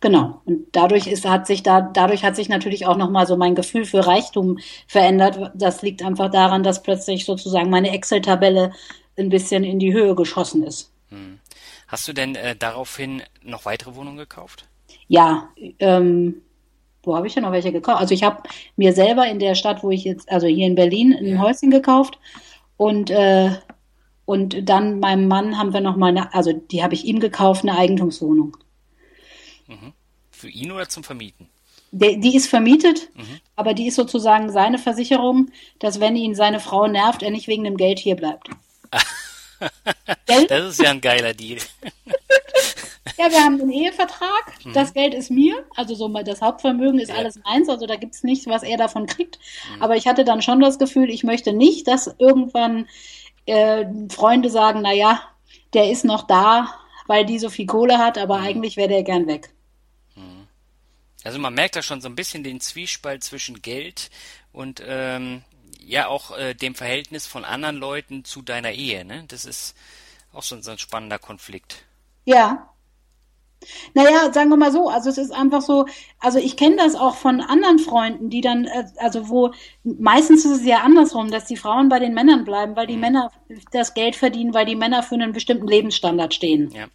[0.00, 0.42] Genau.
[0.44, 3.86] Und dadurch ist, hat sich da, dadurch hat sich natürlich auch nochmal so mein Gefühl
[3.86, 5.52] für Reichtum verändert.
[5.54, 8.72] Das liegt einfach daran, dass plötzlich sozusagen meine Excel-Tabelle
[9.18, 10.92] ein bisschen in die Höhe geschossen ist.
[11.08, 11.38] Hm.
[11.88, 14.66] Hast du denn äh, daraufhin noch weitere Wohnungen gekauft?
[15.08, 15.48] Ja,
[15.78, 16.42] ähm,
[17.02, 18.00] wo habe ich denn noch welche gekauft?
[18.00, 18.42] Also ich habe
[18.76, 21.38] mir selber in der Stadt, wo ich jetzt, also hier in Berlin, ein ja.
[21.38, 22.18] Häuschen gekauft
[22.76, 23.52] und, äh,
[24.24, 27.62] und dann meinem Mann haben wir noch mal eine, also die habe ich ihm gekauft,
[27.62, 28.56] eine Eigentumswohnung.
[29.68, 29.92] Mhm.
[30.32, 31.48] Für ihn oder zum Vermieten?
[31.92, 33.40] Die, die ist vermietet, mhm.
[33.54, 37.62] aber die ist sozusagen seine Versicherung, dass wenn ihn seine Frau nervt, er nicht wegen
[37.62, 38.50] dem Geld hier bleibt.
[40.26, 41.58] Das ist ja ein geiler Deal.
[43.18, 44.52] Ja, wir haben einen Ehevertrag.
[44.64, 44.72] Mhm.
[44.72, 45.64] Das Geld ist mir.
[45.74, 47.16] Also so mal das Hauptvermögen ist ja.
[47.16, 47.68] alles meins.
[47.68, 49.38] Also da gibt's nichts, was er davon kriegt.
[49.74, 49.82] Mhm.
[49.82, 52.86] Aber ich hatte dann schon das Gefühl, ich möchte nicht, dass irgendwann
[53.46, 55.22] äh, Freunde sagen, na ja,
[55.72, 56.74] der ist noch da,
[57.06, 58.46] weil die so viel Kohle hat, aber mhm.
[58.46, 59.50] eigentlich wäre der gern weg.
[60.14, 60.46] Mhm.
[61.24, 64.10] Also man merkt da schon so ein bisschen den Zwiespalt zwischen Geld
[64.52, 65.42] und ähm,
[65.86, 69.04] ja auch äh, dem Verhältnis von anderen Leuten zu deiner Ehe.
[69.04, 69.24] Ne?
[69.28, 69.76] Das ist
[70.32, 71.84] auch so, so ein spannender Konflikt.
[72.24, 72.68] Ja,
[73.94, 75.86] naja, sagen wir mal so, also es ist einfach so,
[76.20, 80.60] also ich kenne das auch von anderen Freunden, die dann, äh, also wo, meistens ist
[80.60, 83.00] es ja andersrum, dass die Frauen bei den Männern bleiben, weil die mhm.
[83.00, 83.32] Männer
[83.72, 86.70] das Geld verdienen, weil die Männer für einen bestimmten Lebensstandard stehen.
[86.70, 86.86] Ja.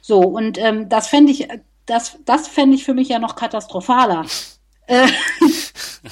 [0.00, 1.48] So, und ähm, das fände ich,
[1.84, 4.26] das, das fände ich für mich ja noch katastrophaler.
[4.86, 5.08] Äh,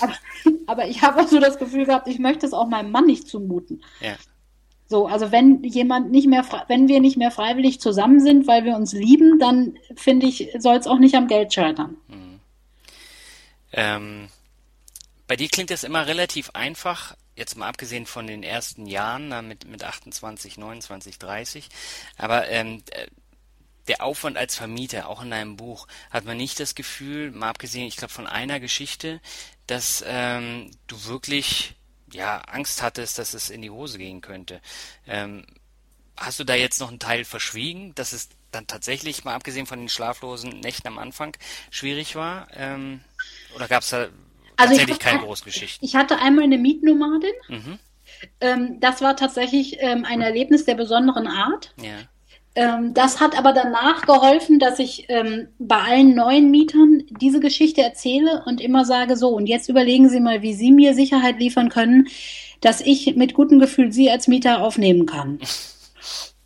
[0.00, 0.14] aber,
[0.66, 3.28] aber ich habe auch so das Gefühl gehabt, ich möchte es auch meinem Mann nicht
[3.28, 3.82] zumuten.
[4.00, 4.16] Ja.
[4.86, 8.76] So, also wenn jemand nicht mehr, wenn wir nicht mehr freiwillig zusammen sind, weil wir
[8.76, 11.96] uns lieben, dann finde ich, soll es auch nicht am Geld scheitern.
[12.08, 12.40] Hm.
[13.72, 14.28] Ähm,
[15.26, 19.66] bei dir klingt das immer relativ einfach, jetzt mal abgesehen von den ersten Jahren mit,
[19.66, 21.68] mit 28, 29, 30.
[22.18, 23.06] Aber ähm, äh,
[23.88, 27.86] der Aufwand als Vermieter, auch in deinem Buch, hat man nicht das Gefühl, mal abgesehen,
[27.86, 29.20] ich glaube, von einer Geschichte,
[29.66, 31.74] dass ähm, du wirklich
[32.12, 34.60] ja, Angst hattest, dass es in die Hose gehen könnte.
[35.06, 35.44] Ähm,
[36.16, 39.80] hast du da jetzt noch einen Teil verschwiegen, dass es dann tatsächlich, mal abgesehen von
[39.80, 41.36] den schlaflosen Nächten am Anfang,
[41.70, 42.48] schwierig war?
[42.52, 43.00] Ähm,
[43.56, 44.12] oder gab es da also
[44.56, 45.86] tatsächlich keine Großgeschichten?
[45.86, 47.32] Ich hatte einmal eine Mietnomadin.
[47.48, 47.78] Mhm.
[48.40, 51.74] Ähm, das war tatsächlich ähm, ein Erlebnis der besonderen Art.
[51.80, 51.98] Ja.
[52.56, 57.82] Ähm, das hat aber danach geholfen, dass ich ähm, bei allen neuen Mietern diese Geschichte
[57.82, 61.68] erzähle und immer sage, so, und jetzt überlegen Sie mal, wie Sie mir Sicherheit liefern
[61.68, 62.06] können,
[62.60, 65.40] dass ich mit gutem Gefühl Sie als Mieter aufnehmen kann.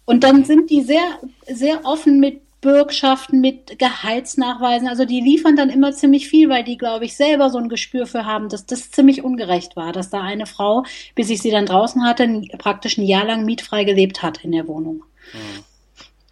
[0.06, 4.88] Und dann sind die sehr, sehr offen mit Bürgschaften, mit Gehaltsnachweisen.
[4.88, 8.06] Also die liefern dann immer ziemlich viel, weil die, glaube ich, selber so ein Gespür
[8.06, 11.66] für haben, dass das ziemlich ungerecht war, dass da eine Frau, bis ich sie dann
[11.66, 15.04] draußen hatte, praktisch ein Jahr lang mietfrei gelebt hat in der Wohnung.
[15.34, 15.67] Mhm.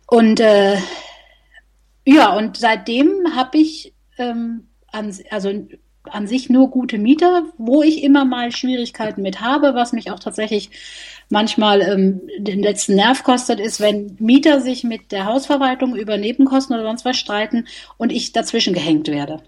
[0.07, 0.77] Und äh,
[2.05, 5.51] ja, und seitdem habe ich ähm, an, also
[6.05, 10.21] an sich nur gute Mieter, wo ich immer mal Schwierigkeiten mit habe, was mich auch
[10.21, 10.71] tatsächlich
[11.29, 16.77] manchmal ähm, den letzten Nerv kostet, ist, wenn Mieter sich mit der Hausverwaltung über Nebenkosten
[16.77, 17.67] oder sonst was streiten
[17.97, 19.43] und ich dazwischen gehängt werde.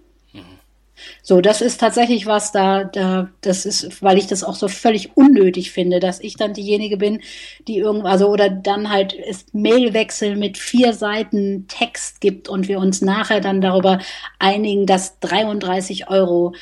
[1.23, 5.17] So, das ist tatsächlich was da, da, das ist, weil ich das auch so völlig
[5.17, 7.21] unnötig finde, dass ich dann diejenige bin,
[7.67, 12.79] die irgendwo, also, oder dann halt es Mailwechsel mit vier Seiten Text gibt und wir
[12.79, 13.99] uns nachher dann darüber
[14.39, 16.55] einigen, dass 33 Euro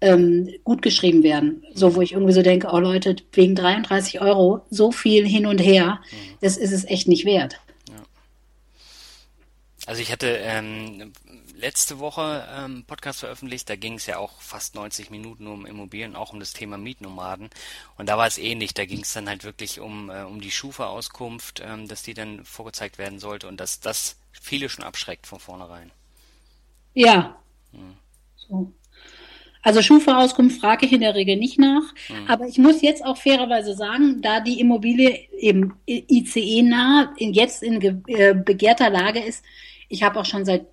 [0.00, 1.64] ähm, gut geschrieben werden.
[1.74, 5.58] So, wo ich irgendwie so denke, oh Leute, wegen 33 Euro so viel hin und
[5.58, 6.16] her, mhm.
[6.40, 7.60] das ist es echt nicht wert.
[9.86, 11.12] Also ich hatte ähm,
[11.62, 16.16] letzte Woche ähm, Podcast veröffentlicht, da ging es ja auch fast 90 Minuten um Immobilien,
[16.16, 17.48] auch um das Thema Mietnomaden.
[17.96, 20.50] Und da war es ähnlich, da ging es dann halt wirklich um, äh, um die
[20.50, 25.38] Schufa-Auskunft, ähm, dass die dann vorgezeigt werden sollte und dass das viele schon abschreckt von
[25.38, 25.90] vornherein.
[26.94, 27.36] Ja.
[27.72, 27.96] Hm.
[28.36, 28.72] So.
[29.62, 31.94] Also Schufa-Auskunft frage ich in der Regel nicht nach.
[32.08, 32.26] Mhm.
[32.26, 37.80] Aber ich muss jetzt auch fairerweise sagen, da die Immobilie eben ICE nah jetzt in
[38.08, 39.44] äh, begehrter Lage ist,
[39.88, 40.66] ich habe auch schon seit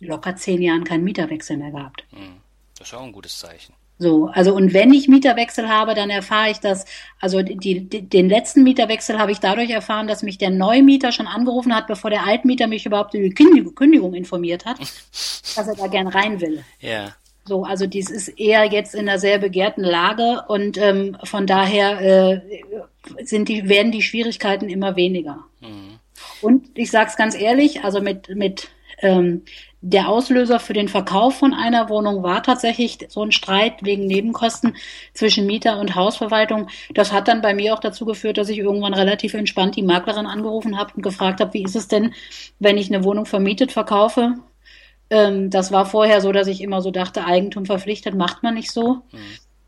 [0.00, 2.04] locker zehn Jahren keinen Mieterwechsel mehr gehabt.
[2.10, 2.36] Hm,
[2.78, 3.74] das ist auch ein gutes Zeichen.
[4.00, 6.84] So, also und wenn ich Mieterwechsel habe, dann erfahre ich das,
[7.20, 11.26] also die, die, den letzten Mieterwechsel habe ich dadurch erfahren, dass mich der Neumieter schon
[11.26, 14.78] angerufen hat, bevor der Altmieter mich überhaupt über die Kündigung, Kündigung informiert hat,
[15.56, 16.62] dass er da gern rein will.
[16.80, 17.16] Ja.
[17.44, 22.00] So, also dies ist eher jetzt in einer sehr begehrten Lage und ähm, von daher
[22.00, 22.40] äh,
[23.24, 25.44] sind die, werden die Schwierigkeiten immer weniger.
[25.60, 25.98] Mhm.
[26.40, 28.68] Und ich sage es ganz ehrlich, also mit, mit
[29.00, 29.42] ähm,
[29.80, 34.76] der Auslöser für den Verkauf von einer Wohnung war tatsächlich so ein Streit wegen Nebenkosten
[35.14, 36.68] zwischen Mieter und Hausverwaltung.
[36.94, 40.26] Das hat dann bei mir auch dazu geführt, dass ich irgendwann relativ entspannt die Maklerin
[40.26, 42.12] angerufen habe und gefragt habe, wie ist es denn,
[42.58, 44.34] wenn ich eine Wohnung vermietet verkaufe?
[45.10, 48.72] Ähm, das war vorher so, dass ich immer so dachte, Eigentum verpflichtet macht man nicht
[48.72, 48.94] so.
[49.12, 49.18] Mhm.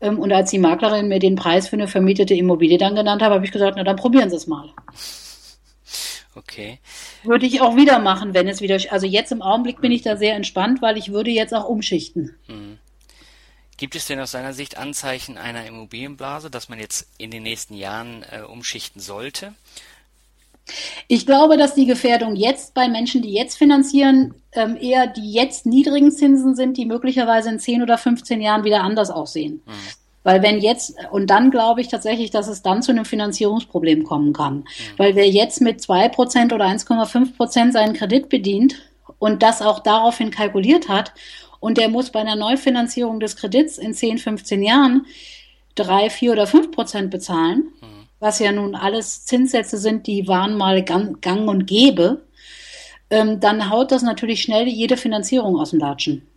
[0.01, 3.31] Ähm, und als die Maklerin mir den Preis für eine vermietete Immobilie dann genannt hat,
[3.31, 4.69] habe ich gesagt, na dann probieren Sie es mal.
[6.35, 6.79] Okay.
[7.23, 8.79] Würde ich auch wieder machen, wenn es wieder.
[8.89, 12.35] Also jetzt im Augenblick bin ich da sehr entspannt, weil ich würde jetzt auch umschichten.
[12.47, 12.77] Mhm.
[13.77, 17.73] Gibt es denn aus seiner Sicht Anzeichen einer Immobilienblase, dass man jetzt in den nächsten
[17.73, 19.55] Jahren äh, umschichten sollte?
[21.07, 25.65] Ich glaube, dass die Gefährdung jetzt bei Menschen, die jetzt finanzieren, ähm, eher die jetzt
[25.65, 29.61] niedrigen Zinsen sind, die möglicherweise in 10 oder 15 Jahren wieder anders aussehen.
[29.65, 29.71] Mhm.
[30.23, 34.33] Weil wenn jetzt, und dann glaube ich tatsächlich, dass es dann zu einem Finanzierungsproblem kommen
[34.33, 34.57] kann.
[34.57, 34.63] Mhm.
[34.97, 38.75] Weil wer jetzt mit zwei Prozent oder 1,5 Prozent seinen Kredit bedient
[39.19, 41.13] und das auch daraufhin kalkuliert hat,
[41.61, 45.05] und der muss bei einer Neufinanzierung des Kredits in 10, 15 Jahren
[45.75, 48.07] drei, vier oder fünf Prozent bezahlen, mhm.
[48.19, 52.23] was ja nun alles Zinssätze sind, die waren mal gang, gang und gäbe,
[53.09, 56.27] ähm, dann haut das natürlich schnell jede Finanzierung aus dem Latschen.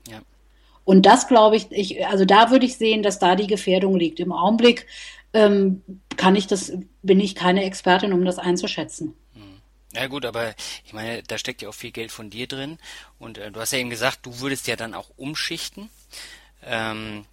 [0.85, 4.21] Und das glaube ich, ich, also da würde ich sehen, dass da die Gefährdung liegt.
[4.21, 4.87] Im Augenblick
[5.33, 5.83] ähm,
[6.17, 9.15] kann ich das, bin ich keine Expertin, um das einzuschätzen.
[9.95, 12.79] Ja gut, aber ich meine, da steckt ja auch viel Geld von dir drin.
[13.19, 15.89] Und äh, du hast ja eben gesagt, du würdest ja dann auch umschichten.
[16.65, 17.27] Ähm,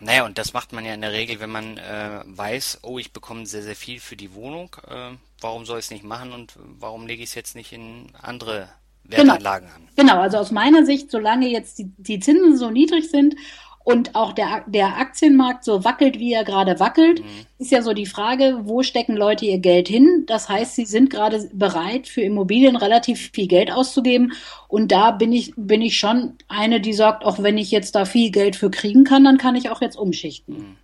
[0.00, 3.12] naja, und das macht man ja in der Regel, wenn man äh, weiß, oh, ich
[3.12, 4.76] bekomme sehr, sehr viel für die Wohnung.
[4.86, 8.12] Äh, warum soll ich es nicht machen und warum lege ich es jetzt nicht in
[8.20, 8.68] andere
[9.04, 9.76] Wertanlagen genau.
[9.76, 9.88] an.
[9.96, 13.36] Genau, also aus meiner Sicht, solange jetzt die, die Zinsen so niedrig sind
[13.82, 17.46] und auch der, der Aktienmarkt so wackelt, wie er gerade wackelt, mhm.
[17.58, 20.24] ist ja so die Frage, wo stecken Leute ihr Geld hin?
[20.26, 24.32] Das heißt, sie sind gerade bereit, für Immobilien relativ viel Geld auszugeben.
[24.68, 28.04] Und da bin ich, bin ich schon eine, die sagt, auch wenn ich jetzt da
[28.04, 30.54] viel Geld für kriegen kann, dann kann ich auch jetzt umschichten.
[30.54, 30.76] Mhm.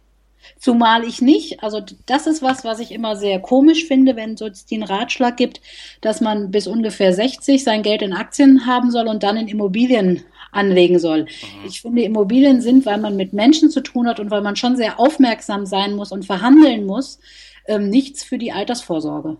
[0.58, 4.48] Zumal ich nicht, also das ist was, was ich immer sehr komisch finde, wenn so
[4.70, 5.60] den Ratschlag gibt,
[6.00, 10.22] dass man bis ungefähr 60 sein Geld in Aktien haben soll und dann in Immobilien
[10.52, 11.24] anlegen soll.
[11.24, 11.66] Mhm.
[11.66, 14.76] Ich finde, Immobilien sind, weil man mit Menschen zu tun hat und weil man schon
[14.76, 17.18] sehr aufmerksam sein muss und verhandeln muss,
[17.66, 19.36] ähm, nichts für die Altersvorsorge.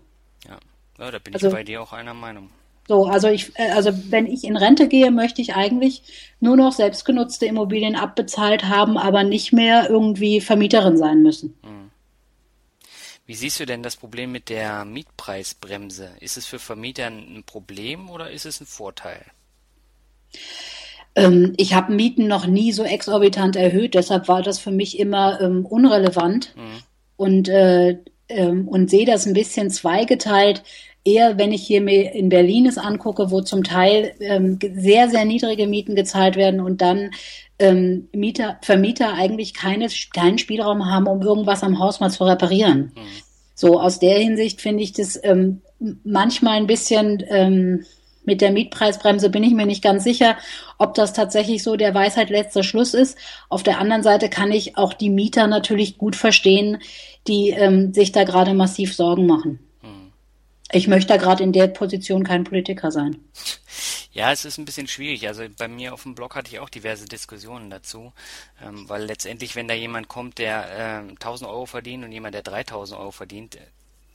[0.47, 0.57] Ja,
[0.99, 2.49] ja da bin also, ich bei dir auch einer Meinung.
[2.87, 6.03] So, also ich, äh, also wenn ich in Rente gehe, möchte ich eigentlich
[6.39, 11.53] nur noch selbstgenutzte Immobilien abbezahlt haben, aber nicht mehr irgendwie Vermieterin sein müssen.
[11.63, 11.91] Hm.
[13.25, 16.11] Wie siehst du denn das Problem mit der Mietpreisbremse?
[16.21, 19.25] Ist es für Vermieter ein Problem oder ist es ein Vorteil?
[21.15, 25.41] Ähm, ich habe Mieten noch nie so exorbitant erhöht, deshalb war das für mich immer
[25.41, 26.83] ähm, unrelevant mhm.
[27.17, 27.97] und, äh,
[28.29, 30.63] ähm, und sehe das ein bisschen zweigeteilt.
[31.07, 35.23] Eher, wenn ich hier mir in Berlin es angucke, wo zum Teil ähm, sehr, sehr
[35.23, 37.11] niedrige Mieten gezahlt werden und dann
[37.59, 42.91] ähm, Mieter, Vermieter eigentlich keine, keinen Spielraum haben, um irgendwas am Haus mal zu reparieren.
[42.93, 43.01] Mhm.
[43.55, 45.61] So aus der Hinsicht finde ich das ähm,
[46.03, 47.85] manchmal ein bisschen ähm,
[48.25, 50.35] mit der Mietpreisbremse bin ich mir nicht ganz sicher,
[50.77, 53.17] ob das tatsächlich so der Weisheit letzter Schluss ist.
[53.47, 56.79] Auf der anderen Seite kann ich auch die Mieter natürlich gut verstehen,
[57.27, 59.59] die ähm, sich da gerade massiv Sorgen machen.
[60.71, 63.17] Ich möchte da gerade in der Position kein Politiker sein.
[64.11, 65.27] Ja, es ist ein bisschen schwierig.
[65.27, 68.13] Also bei mir auf dem Blog hatte ich auch diverse Diskussionen dazu,
[68.63, 72.41] ähm, weil letztendlich, wenn da jemand kommt, der äh, 1000 Euro verdient und jemand, der
[72.41, 73.59] 3000 Euro verdient, äh,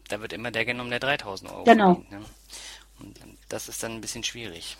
[0.08, 1.94] da wird immer der genommen, der 3000 Euro genau.
[1.94, 2.10] verdient.
[2.10, 2.20] Ne?
[3.00, 3.16] Und
[3.48, 4.76] das ist dann ein bisschen schwierig.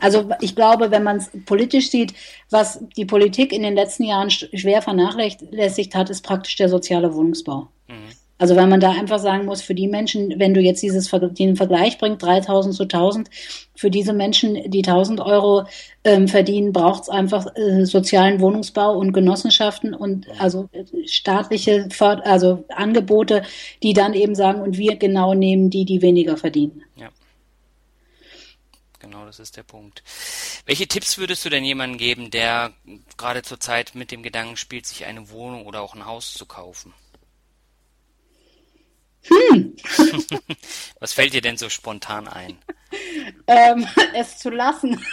[0.00, 2.14] Also ich glaube, wenn man es politisch sieht,
[2.50, 7.68] was die Politik in den letzten Jahren schwer vernachlässigt hat, ist praktisch der soziale Wohnungsbau.
[7.88, 8.12] Mhm.
[8.36, 11.56] Also weil man da einfach sagen muss, für die Menschen, wenn du jetzt dieses, den
[11.56, 13.30] Vergleich bringst, 3000 zu 1000,
[13.76, 15.66] für diese Menschen, die 1000 Euro
[16.02, 22.26] ähm, verdienen, braucht es einfach äh, sozialen Wohnungsbau und Genossenschaften und also äh, staatliche Fort
[22.26, 23.44] also Angebote,
[23.82, 26.82] die dann eben sagen, und wir genau nehmen die, die weniger verdienen.
[26.96, 27.10] Ja.
[28.98, 30.02] Genau, das ist der Punkt.
[30.66, 32.72] Welche Tipps würdest du denn jemandem geben, der
[33.16, 36.46] gerade zur Zeit mit dem Gedanken spielt, sich eine Wohnung oder auch ein Haus zu
[36.46, 36.94] kaufen?
[39.54, 39.76] Hm.
[41.00, 42.58] Was fällt dir denn so spontan ein?
[43.46, 45.04] Ähm, es zu lassen.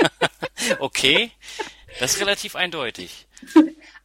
[0.80, 1.30] okay,
[2.00, 3.26] das ist relativ eindeutig.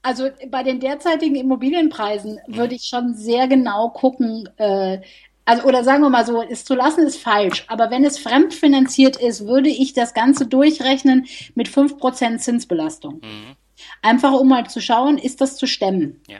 [0.01, 2.55] Also bei den derzeitigen Immobilienpreisen mhm.
[2.55, 4.99] würde ich schon sehr genau gucken, äh,
[5.45, 9.17] also oder sagen wir mal so, es zu lassen ist falsch, aber wenn es fremdfinanziert
[9.17, 13.15] ist, würde ich das Ganze durchrechnen mit 5% Zinsbelastung.
[13.15, 13.55] Mhm.
[14.01, 16.21] Einfach um mal zu schauen, ist das zu stemmen.
[16.27, 16.39] Ja.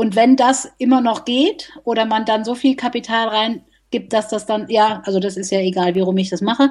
[0.00, 4.46] Und wenn das immer noch geht oder man dann so viel Kapital reingibt, dass das
[4.46, 6.70] dann, ja, also das ist ja egal, wie rum ich das mache.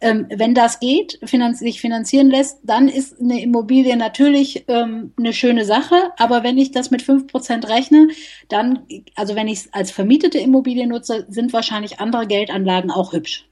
[0.00, 5.32] Ähm, wenn das geht, finanz sich finanzieren lässt, dann ist eine Immobilie natürlich ähm, eine
[5.34, 6.10] schöne Sache.
[6.16, 8.08] Aber wenn ich das mit fünf Prozent rechne,
[8.48, 8.80] dann,
[9.14, 13.47] also wenn ich es als vermietete Immobilie nutze, sind wahrscheinlich andere Geldanlagen auch hübsch.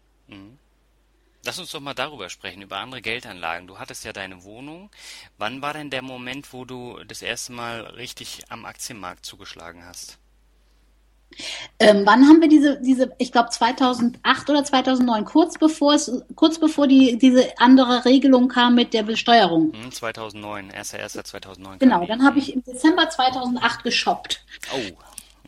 [1.47, 3.69] Lass uns doch mal darüber sprechen, über andere Geldanlagen.
[3.69, 4.91] Du hattest ja deine Wohnung.
[5.39, 10.19] Wann war denn der Moment, wo du das erste Mal richtig am Aktienmarkt zugeschlagen hast?
[11.79, 16.59] Ähm, wann haben wir diese, diese, ich glaube 2008 oder 2009, kurz bevor es, kurz
[16.59, 19.73] bevor die, diese andere Regelung kam mit der Besteuerung?
[19.91, 21.79] 2009, 1.1.2009.
[21.79, 24.45] Genau, dann habe ich im Dezember 2008 geshoppt.
[24.73, 24.97] Oh.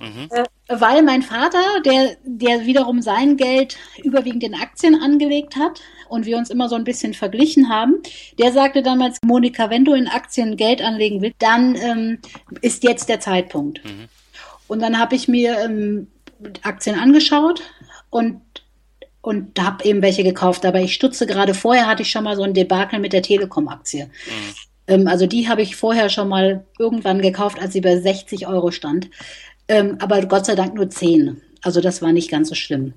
[0.01, 0.29] Mhm.
[0.31, 6.27] Äh, weil mein Vater, der, der wiederum sein Geld überwiegend in Aktien angelegt hat und
[6.27, 8.03] wir uns immer so ein bisschen verglichen haben,
[8.39, 12.19] der sagte damals, Monika, wenn du in Aktien Geld anlegen willst, dann ähm,
[12.61, 13.85] ist jetzt der Zeitpunkt.
[13.85, 14.09] Mhm.
[14.69, 16.09] Und dann habe ich mir ähm,
[16.63, 17.63] Aktien angeschaut
[18.11, 18.41] und
[19.21, 20.65] und habe eben welche gekauft.
[20.65, 24.07] Aber ich stutze gerade vorher hatte ich schon mal so ein Debakel mit der Telekom-Aktie.
[24.07, 24.55] Mhm.
[24.87, 28.71] Ähm, also die habe ich vorher schon mal irgendwann gekauft, als sie bei 60 Euro
[28.71, 29.11] stand.
[29.69, 31.41] Ähm, aber Gott sei Dank nur 10.
[31.63, 32.95] Also das war nicht ganz so schlimm.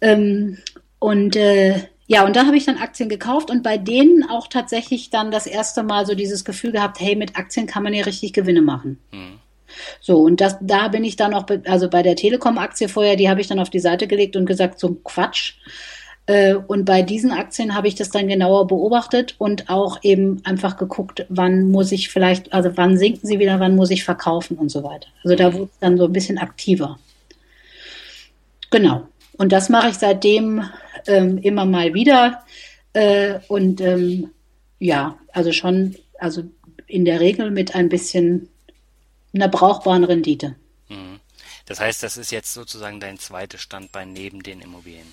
[0.00, 0.58] Ähm,
[0.98, 5.10] und äh, ja, und da habe ich dann Aktien gekauft und bei denen auch tatsächlich
[5.10, 8.32] dann das erste Mal so dieses Gefühl gehabt, hey, mit Aktien kann man ja richtig
[8.32, 8.98] Gewinne machen.
[9.12, 9.38] Mhm.
[10.00, 13.40] So, und das, da bin ich dann auch, also bei der Telekom-Aktie vorher, die habe
[13.40, 15.54] ich dann auf die Seite gelegt und gesagt, so Quatsch.
[16.26, 20.76] Äh, und bei diesen Aktien habe ich das dann genauer beobachtet und auch eben einfach
[20.76, 24.70] geguckt, wann muss ich vielleicht, also wann sinken sie wieder, wann muss ich verkaufen und
[24.70, 25.08] so weiter.
[25.22, 26.98] Also da wurde es dann so ein bisschen aktiver.
[28.70, 29.06] Genau.
[29.36, 30.64] Und das mache ich seitdem
[31.06, 32.44] ähm, immer mal wieder.
[32.92, 34.30] Äh, und ähm,
[34.78, 36.44] ja, also schon, also
[36.86, 38.48] in der Regel mit ein bisschen
[39.34, 40.54] einer brauchbaren Rendite.
[40.88, 41.20] Mhm.
[41.66, 45.12] Das heißt, das ist jetzt sozusagen dein zweites Standbein neben den Immobilien.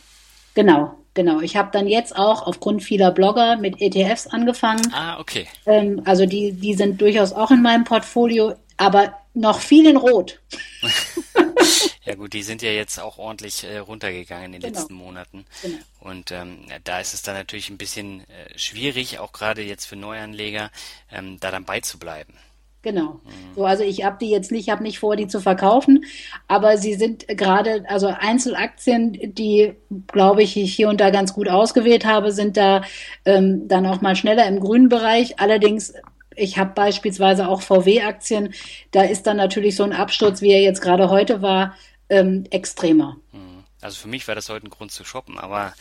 [0.54, 1.40] Genau, genau.
[1.42, 4.94] Ich habe dann jetzt auch aufgrund vieler Blogger mit ETFs angefangen.
[4.94, 5.48] Ah, okay.
[5.66, 10.42] Ähm, also die, die sind durchaus auch in meinem Portfolio, aber noch viel in Rot.
[12.06, 14.80] ja gut, die sind ja jetzt auch ordentlich äh, runtergegangen in den genau.
[14.80, 15.46] letzten Monaten.
[15.62, 15.78] Genau.
[16.02, 19.96] Und ähm, da ist es dann natürlich ein bisschen äh, schwierig, auch gerade jetzt für
[19.96, 20.70] Neuanleger,
[21.12, 22.36] ähm, da dann beizubleiben.
[22.84, 23.22] Genau.
[23.24, 23.56] Mhm.
[23.56, 26.06] So, also ich habe die jetzt nicht, habe nicht vor, die zu verkaufen,
[26.48, 29.74] aber sie sind gerade, also Einzelaktien, die,
[30.08, 32.82] glaube ich, ich hier und da ganz gut ausgewählt habe, sind da
[33.26, 35.39] ähm, dann auch mal schneller im grünen Bereich.
[35.39, 35.93] Allerdings
[36.36, 38.53] ich habe beispielsweise auch VW-Aktien,
[38.91, 41.76] da ist dann natürlich so ein Absturz, wie er jetzt gerade heute war,
[42.10, 43.18] ähm, extremer.
[43.32, 43.64] Hm.
[43.82, 45.74] Also für mich war das heute ein Grund zu shoppen, aber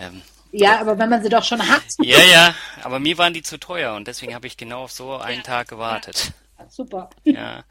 [0.00, 0.22] ähm,
[0.52, 1.82] ja, aber wenn man sie doch schon hat.
[2.00, 5.16] Ja, ja, aber mir waren die zu teuer und deswegen habe ich genau auf so
[5.16, 6.32] einen ja, Tag gewartet.
[6.58, 7.10] Ja, super.
[7.24, 7.64] Ja.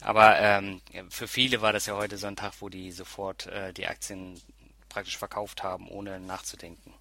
[0.00, 3.72] Aber ähm, für viele war das ja heute so ein Tag, wo die sofort äh,
[3.72, 4.40] die Aktien
[4.88, 6.92] praktisch verkauft haben, ohne nachzudenken.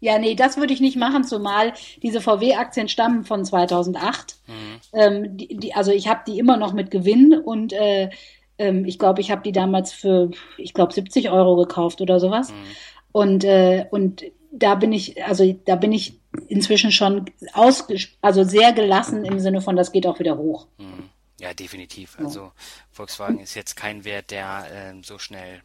[0.00, 1.72] Ja, nee, das würde ich nicht machen, zumal
[2.02, 4.36] diese VW-Aktien stammen von 2008.
[4.46, 4.54] Mhm.
[4.92, 8.10] Ähm, die, die, also ich habe die immer noch mit Gewinn und äh,
[8.58, 12.50] ähm, ich glaube, ich habe die damals für, ich glaube, 70 Euro gekauft oder sowas.
[12.50, 12.66] Mhm.
[13.16, 17.86] Und, äh, und da bin ich, also da bin ich inzwischen schon aus,
[18.20, 20.66] also sehr gelassen im Sinne von, das geht auch wieder hoch.
[20.76, 21.08] Mhm.
[21.40, 22.18] Ja, definitiv.
[22.18, 22.52] Also
[22.90, 25.62] Volkswagen ist jetzt kein Wert, der äh, so schnell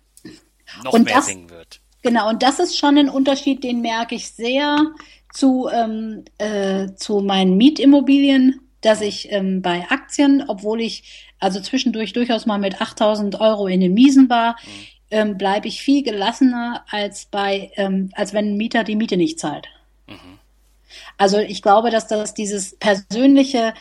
[0.86, 1.82] noch und mehr das, sinken wird.
[2.04, 4.86] Genau, und das ist schon ein Unterschied, den merke ich sehr
[5.34, 12.14] zu, ähm, äh, zu meinen Mietimmobilien, dass ich ähm, bei Aktien, obwohl ich also zwischendurch
[12.14, 15.01] durchaus mal mit 8000 Euro in den Miesen war, mhm.
[15.12, 19.40] Ähm, bleibe ich viel gelassener als bei, ähm, als wenn ein Mieter die Miete nicht
[19.40, 19.68] zahlt.
[20.08, 20.40] Mhm.
[21.18, 23.74] Also ich glaube, dass das dieses persönliche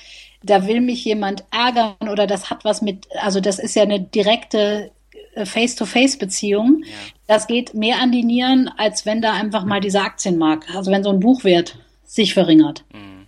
[0.42, 4.00] da will mich jemand ärgern oder das hat was mit, also das ist ja eine
[4.00, 4.90] direkte
[5.34, 6.82] äh, Face-to-Face-Beziehung.
[6.84, 6.92] Ja.
[7.26, 11.04] Das geht mehr an die Nieren, als wenn da einfach mal dieser Aktienmarkt, also wenn
[11.04, 12.84] so ein Buchwert sich verringert.
[12.92, 13.26] Mhm.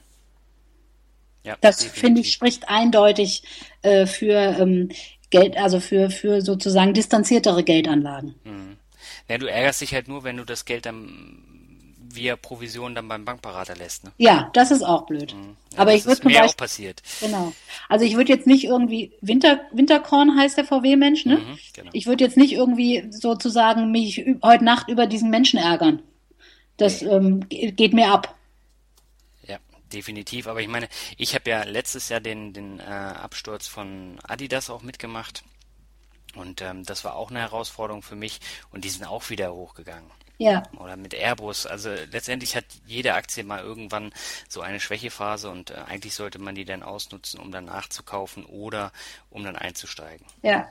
[1.44, 3.42] Ja, das finde ich spricht eindeutig
[3.82, 4.90] äh, für ähm,
[5.32, 8.36] Geld, also für, für sozusagen distanziertere Geldanlagen.
[8.44, 8.76] Mhm.
[9.28, 11.42] Ja, du ärgerst dich halt nur, wenn du das Geld dann
[12.14, 14.04] via Provision dann beim Bankberater lässt.
[14.04, 14.12] Ne?
[14.18, 15.34] Ja, das ist auch blöd.
[15.34, 15.56] Mhm.
[15.72, 17.02] Ja, Aber ich würde zum Beispiel, auch passiert.
[17.20, 17.52] Genau.
[17.88, 21.38] Also ich würde jetzt nicht irgendwie Winter Winterkorn heißt der VW-Mensch, ne?
[21.38, 21.90] Mhm, genau.
[21.94, 26.02] Ich würde jetzt nicht irgendwie sozusagen mich heute Nacht über diesen Menschen ärgern.
[26.76, 27.10] Das nee.
[27.10, 28.34] ähm, geht mir ab.
[29.92, 30.46] Definitiv.
[30.46, 34.82] Aber ich meine, ich habe ja letztes Jahr den den äh, Absturz von Adidas auch
[34.82, 35.44] mitgemacht.
[36.34, 38.40] Und ähm, das war auch eine Herausforderung für mich.
[38.70, 40.10] Und die sind auch wieder hochgegangen.
[40.38, 40.62] Ja.
[40.78, 41.66] Oder mit Airbus.
[41.66, 44.12] Also letztendlich hat jede Aktie mal irgendwann
[44.48, 48.92] so eine Schwächephase und äh, eigentlich sollte man die dann ausnutzen, um dann nachzukaufen oder
[49.30, 50.26] um dann einzusteigen.
[50.42, 50.68] Ja.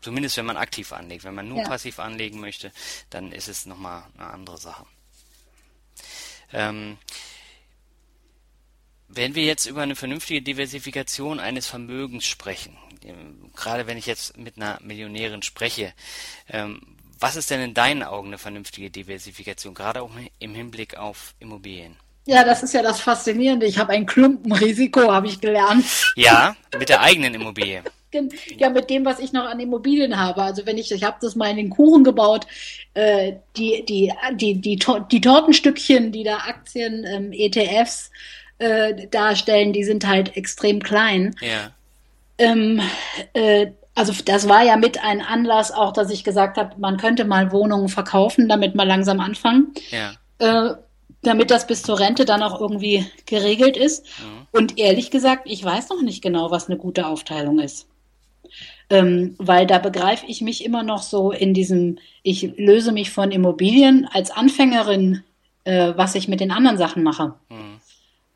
[0.00, 1.24] Zumindest wenn man aktiv anlegt.
[1.24, 1.68] Wenn man nur ja.
[1.68, 2.72] passiv anlegen möchte,
[3.10, 4.86] dann ist es nochmal eine andere Sache.
[6.52, 6.98] Ähm,
[9.14, 12.76] wenn wir jetzt über eine vernünftige Diversifikation eines Vermögens sprechen,
[13.54, 15.92] gerade wenn ich jetzt mit einer Millionärin spreche,
[16.48, 16.80] ähm,
[17.18, 21.96] was ist denn in deinen Augen eine vernünftige Diversifikation, gerade auch im Hinblick auf Immobilien?
[22.24, 23.66] Ja, das ist ja das Faszinierende.
[23.66, 25.84] Ich habe ein Klumpenrisiko, habe ich gelernt.
[26.14, 27.82] Ja, mit der eigenen Immobilie.
[28.58, 30.42] Ja, mit dem, was ich noch an Immobilien habe.
[30.42, 32.46] Also wenn ich, ich habe das mal in den Kuchen gebaut,
[32.94, 38.10] äh, die, die, die, die, die Tortenstückchen, die da Aktien, ähm, ETFs
[38.62, 41.34] äh, darstellen, die sind halt extrem klein.
[41.40, 41.72] Ja.
[42.38, 42.80] Ähm,
[43.32, 47.24] äh, also das war ja mit ein Anlass auch, dass ich gesagt habe, man könnte
[47.24, 49.74] mal Wohnungen verkaufen, damit mal langsam anfangen.
[49.90, 50.12] Ja.
[50.38, 50.74] Äh,
[51.22, 54.04] damit das bis zur Rente dann auch irgendwie geregelt ist.
[54.04, 54.46] Mhm.
[54.50, 57.86] Und ehrlich gesagt, ich weiß noch nicht genau, was eine gute Aufteilung ist.
[58.90, 63.30] Ähm, weil da begreife ich mich immer noch so in diesem, ich löse mich von
[63.30, 65.22] Immobilien als Anfängerin,
[65.64, 67.34] äh, was ich mit den anderen Sachen mache.
[67.48, 67.71] Mhm.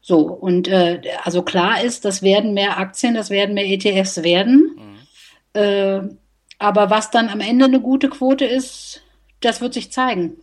[0.09, 4.78] So, und äh, also klar ist, das werden mehr Aktien, das werden mehr ETFs werden.
[5.52, 5.61] Mhm.
[5.61, 6.00] Äh,
[6.61, 9.02] aber was dann am Ende eine gute Quote ist,
[9.40, 10.36] das wird sich zeigen.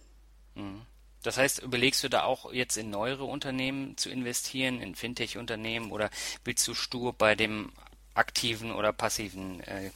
[0.56, 0.82] Mhm.
[1.22, 6.10] Das heißt, überlegst du da auch jetzt in neuere Unternehmen zu investieren, in Fintech-Unternehmen oder
[6.44, 7.72] willst du stur bei dem
[8.16, 9.92] aktiven oder passiven äh,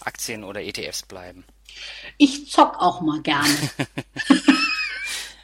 [0.00, 1.46] Aktien oder ETFs bleiben?
[2.18, 3.48] Ich zock auch mal gerne.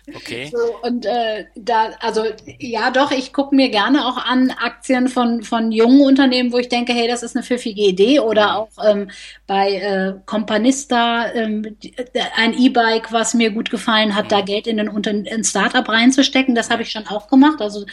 [0.08, 0.50] Okay.
[0.52, 2.24] So, und äh, da, also
[2.58, 6.68] ja doch, ich gucke mir gerne auch an Aktien von, von jungen Unternehmen, wo ich
[6.68, 8.18] denke, hey, das ist eine pfiffige Idee.
[8.18, 8.56] Oder mhm.
[8.56, 9.10] auch ähm,
[9.46, 11.76] bei äh, Companista ähm,
[12.36, 14.30] ein E-Bike, was mir gut gefallen hat, mhm.
[14.30, 16.56] da Geld in ein, ein Startup reinzustecken.
[16.56, 17.60] Das habe ich schon auch gemacht.
[17.60, 17.86] Also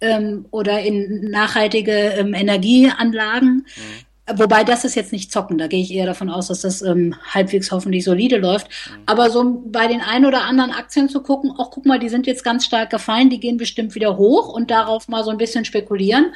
[0.00, 3.66] ähm, oder in nachhaltige ähm, Energieanlagen.
[3.76, 4.13] Mhm.
[4.32, 7.14] Wobei das ist jetzt nicht zocken, da gehe ich eher davon aus, dass das ähm,
[7.34, 8.68] halbwegs hoffentlich solide läuft.
[8.68, 9.02] Mhm.
[9.04, 12.26] Aber so bei den ein oder anderen Aktien zu gucken, auch guck mal, die sind
[12.26, 15.66] jetzt ganz stark gefallen, die gehen bestimmt wieder hoch und darauf mal so ein bisschen
[15.66, 16.32] spekulieren,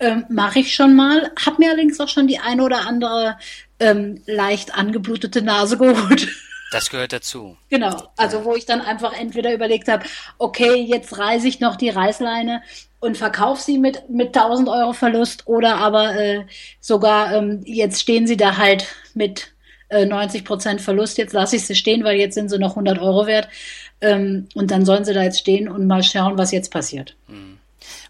[0.00, 1.30] ähm, mache ich schon mal.
[1.44, 3.38] Hab mir allerdings auch schon die eine oder andere
[3.78, 6.28] ähm, leicht angeblutete Nase geholt.
[6.70, 7.56] Das gehört dazu.
[7.68, 10.04] Genau, also wo ich dann einfach entweder überlegt habe,
[10.38, 12.62] okay, jetzt reiße ich noch die Reißleine
[13.00, 16.44] und verkauf sie mit, mit 1000 Euro Verlust oder aber äh,
[16.80, 19.52] sogar ähm, jetzt stehen sie da halt mit
[19.88, 21.18] äh, 90 Prozent Verlust.
[21.18, 23.48] Jetzt lasse ich sie stehen, weil jetzt sind sie noch 100 Euro wert.
[24.00, 27.16] Ähm, und dann sollen sie da jetzt stehen und mal schauen, was jetzt passiert.
[27.26, 27.49] Hm.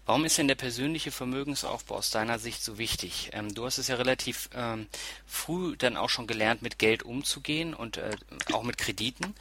[0.05, 3.29] Warum ist denn der persönliche Vermögensaufbau aus deiner Sicht so wichtig?
[3.33, 4.87] Ähm, du hast es ja relativ ähm,
[5.25, 8.11] früh dann auch schon gelernt, mit Geld umzugehen und äh,
[8.51, 9.35] auch mit Krediten.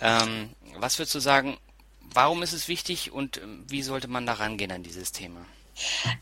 [0.00, 1.56] Ähm, was würdest du sagen,
[2.12, 5.46] warum ist es wichtig und ähm, wie sollte man da rangehen an dieses Thema?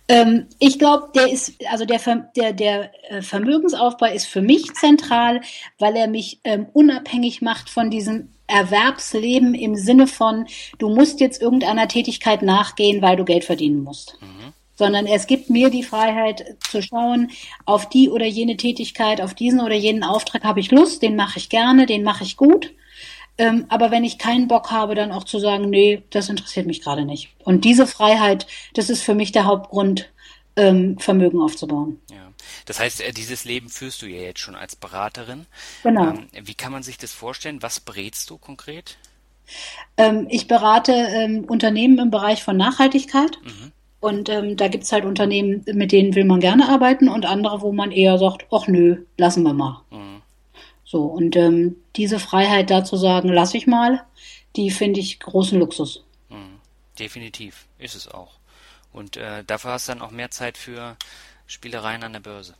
[0.08, 2.00] Ähm, ich glaube, der ist, also der,
[2.36, 5.40] der, der äh, Vermögensaufbau ist für mich zentral,
[5.78, 10.46] weil er mich ähm, unabhängig macht von diesem Erwerbsleben im Sinne von,
[10.78, 14.18] du musst jetzt irgendeiner Tätigkeit nachgehen, weil du Geld verdienen musst.
[14.20, 14.52] Mhm.
[14.74, 17.30] Sondern es gibt mir die Freiheit zu schauen,
[17.66, 21.38] auf die oder jene Tätigkeit, auf diesen oder jenen Auftrag habe ich Lust, den mache
[21.38, 22.72] ich gerne, den mache ich gut.
[23.38, 26.82] Ähm, aber wenn ich keinen Bock habe, dann auch zu sagen, nee, das interessiert mich
[26.82, 27.30] gerade nicht.
[27.44, 30.10] Und diese Freiheit, das ist für mich der Hauptgrund,
[30.56, 32.00] ähm, Vermögen aufzubauen.
[32.10, 32.29] Ja.
[32.64, 35.46] Das heißt, äh, dieses Leben führst du ja jetzt schon als Beraterin.
[35.82, 36.10] Genau.
[36.10, 37.62] Ähm, wie kann man sich das vorstellen?
[37.62, 38.96] Was berätst du konkret?
[39.96, 43.38] Ähm, ich berate ähm, Unternehmen im Bereich von Nachhaltigkeit.
[43.42, 43.72] Mhm.
[44.00, 47.60] Und ähm, da gibt es halt Unternehmen, mit denen will man gerne arbeiten und andere,
[47.60, 49.82] wo man eher sagt, ach nö, lassen wir mal.
[49.90, 50.22] Mhm.
[50.84, 54.02] So, und ähm, diese Freiheit da zu sagen, lass ich mal,
[54.56, 56.04] die finde ich großen Luxus.
[56.30, 56.58] Mhm.
[56.98, 58.40] Definitiv, ist es auch.
[58.92, 60.96] Und äh, dafür hast du dann auch mehr Zeit für
[61.50, 62.54] Spielereien an der Börse.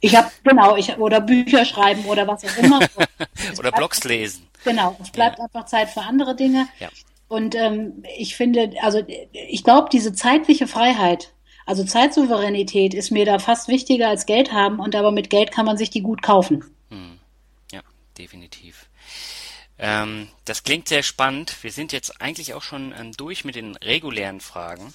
[0.00, 2.80] Ich habe, genau, ich oder Bücher schreiben oder was auch immer.
[3.58, 4.46] oder Blogs lesen.
[4.64, 5.44] Genau, es bleibt ja.
[5.44, 6.68] einfach Zeit für andere Dinge.
[6.80, 6.88] Ja.
[7.28, 9.02] Und ähm, ich finde, also
[9.32, 11.32] ich glaube, diese zeitliche Freiheit,
[11.64, 15.64] also Zeitsouveränität ist mir da fast wichtiger als Geld haben und aber mit Geld kann
[15.64, 16.72] man sich die gut kaufen
[18.18, 18.86] definitiv.
[19.78, 21.56] Ähm, das klingt sehr spannend.
[21.62, 24.94] Wir sind jetzt eigentlich auch schon ähm, durch mit den regulären Fragen.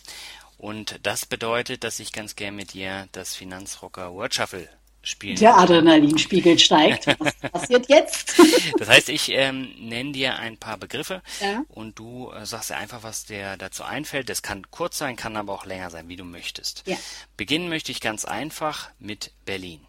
[0.58, 4.68] Und das bedeutet, dass ich ganz gern mit dir das Finanzrocker Word Shuffle
[5.04, 7.08] spielen Der Adrenalinspiegel steigt.
[7.20, 8.42] Was passiert jetzt?
[8.80, 11.64] das heißt, ich ähm, nenne dir ein paar Begriffe ja.
[11.70, 14.28] und du äh, sagst dir einfach, was dir dazu einfällt.
[14.28, 16.84] Das kann kurz sein, kann aber auch länger sein, wie du möchtest.
[16.88, 16.98] Ja.
[17.38, 19.80] Beginnen möchte ich ganz einfach mit Berlin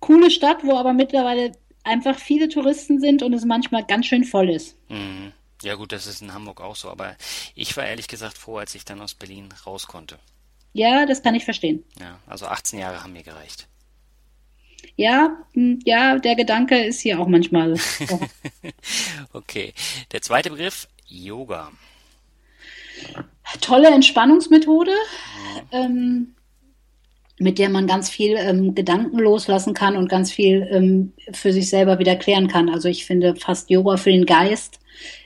[0.00, 1.52] coole Stadt, wo aber mittlerweile
[1.84, 4.76] einfach viele Touristen sind und es manchmal ganz schön voll ist.
[4.88, 5.32] Mhm.
[5.62, 7.16] Ja gut, das ist in Hamburg auch so, aber
[7.54, 10.18] ich war ehrlich gesagt froh, als ich dann aus Berlin raus konnte.
[10.72, 11.84] Ja, das kann ich verstehen.
[11.98, 13.66] Ja, also 18 Jahre haben mir gereicht.
[14.96, 17.74] Ja, hm, ja, der Gedanke ist hier auch manchmal.
[19.32, 19.74] okay.
[20.12, 21.72] Der zweite Begriff, Yoga.
[23.60, 24.92] Tolle Entspannungsmethode.
[24.92, 25.66] Mhm.
[25.72, 26.34] Ähm,
[27.38, 31.70] mit der man ganz viel ähm, Gedanken loslassen kann und ganz viel ähm, für sich
[31.70, 32.68] selber wieder klären kann.
[32.68, 34.79] Also ich finde fast Yoga für den Geist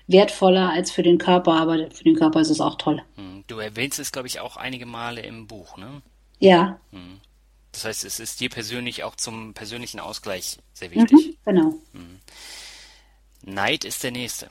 [0.07, 3.03] wertvoller als für den Körper, aber für den Körper ist es auch toll.
[3.17, 6.03] Hm, du erwähnst es, glaube ich, auch einige Male im Buch, ne?
[6.39, 6.79] Ja.
[6.93, 7.21] Hm.
[7.73, 11.13] Das heißt, es ist dir persönlich auch zum persönlichen Ausgleich sehr wichtig.
[11.13, 11.75] Mhm, genau.
[11.93, 12.21] Hm.
[13.43, 14.49] Neid ist der nächste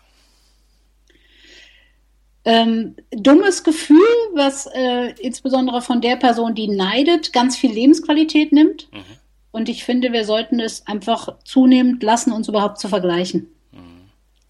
[2.45, 3.97] ähm, dummes Gefühl,
[4.33, 8.89] was äh, insbesondere von der Person, die neidet, ganz viel Lebensqualität nimmt.
[8.91, 9.03] Mhm.
[9.51, 13.47] Und ich finde, wir sollten es einfach zunehmend lassen, uns überhaupt zu vergleichen.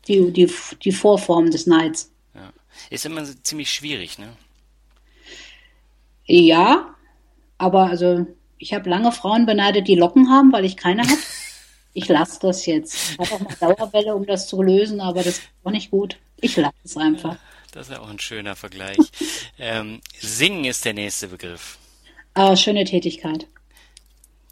[0.07, 0.51] Die, die,
[0.83, 2.11] die Vorform des Neids.
[2.35, 2.51] Ja.
[2.89, 4.35] Ist immer ziemlich schwierig, ne?
[6.25, 6.95] Ja,
[7.57, 8.25] aber also
[8.57, 11.17] ich habe lange Frauen beneidet, die Locken haben, weil ich keine habe.
[11.95, 13.11] Ich lasse das jetzt.
[13.11, 16.17] Ich habe auch mal Dauerwelle, um das zu lösen, aber das ist auch nicht gut.
[16.37, 17.37] Ich lasse es einfach.
[17.71, 18.97] Das ist ja auch ein schöner Vergleich.
[19.59, 21.77] ähm, singen ist der nächste Begriff.
[22.33, 23.45] Ah, schöne Tätigkeit.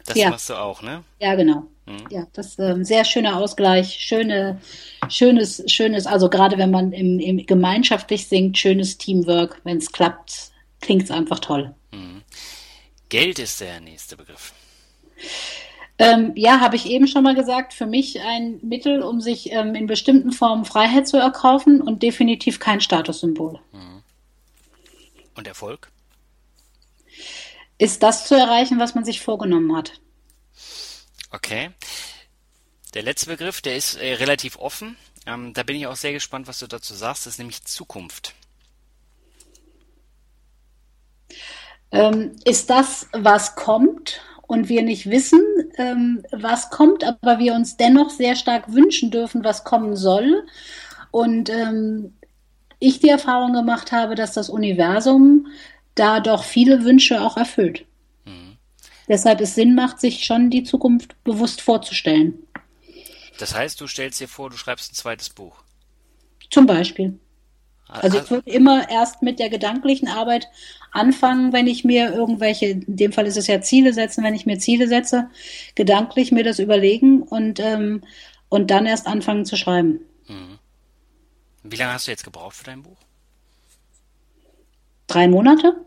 [0.06, 0.30] Das ja.
[0.30, 1.02] machst du auch, ne?
[1.18, 1.66] Ja, genau.
[1.92, 2.06] Mhm.
[2.10, 4.60] Ja, das ist ein ähm, sehr schöner Ausgleich, schöne,
[5.08, 10.52] schönes, schönes, also gerade wenn man im, im gemeinschaftlich singt, schönes Teamwork, wenn es klappt,
[10.80, 11.74] klingt es einfach toll.
[11.92, 12.22] Mhm.
[13.08, 14.52] Geld ist der nächste Begriff.
[15.98, 19.74] Ähm, ja, habe ich eben schon mal gesagt, für mich ein Mittel, um sich ähm,
[19.74, 23.60] in bestimmten Formen Freiheit zu erkaufen und definitiv kein Statussymbol.
[23.72, 24.02] Mhm.
[25.34, 25.90] Und Erfolg?
[27.78, 30.00] Ist das zu erreichen, was man sich vorgenommen hat.
[31.32, 31.70] Okay.
[32.94, 34.96] Der letzte Begriff, der ist äh, relativ offen.
[35.26, 37.26] Ähm, da bin ich auch sehr gespannt, was du dazu sagst.
[37.26, 38.34] Das ist nämlich Zukunft.
[41.90, 45.40] Ähm, ist das, was kommt und wir nicht wissen,
[45.76, 50.46] ähm, was kommt, aber wir uns dennoch sehr stark wünschen dürfen, was kommen soll.
[51.10, 52.14] Und ähm,
[52.78, 55.46] ich die Erfahrung gemacht habe, dass das Universum
[55.94, 57.86] da doch viele Wünsche auch erfüllt.
[59.08, 62.34] Deshalb es Sinn macht, sich schon die Zukunft bewusst vorzustellen.
[63.38, 65.62] Das heißt, du stellst dir vor, du schreibst ein zweites Buch.
[66.50, 67.18] Zum Beispiel.
[67.88, 70.48] Also ich würde immer erst mit der gedanklichen Arbeit
[70.92, 74.46] anfangen, wenn ich mir irgendwelche, in dem Fall ist es ja Ziele setzen, wenn ich
[74.46, 75.28] mir Ziele setze,
[75.74, 78.02] gedanklich mir das überlegen und, ähm,
[78.48, 80.00] und dann erst anfangen zu schreiben.
[80.26, 80.58] Mhm.
[81.64, 82.98] Wie lange hast du jetzt gebraucht für dein Buch?
[85.06, 85.84] Drei Monate?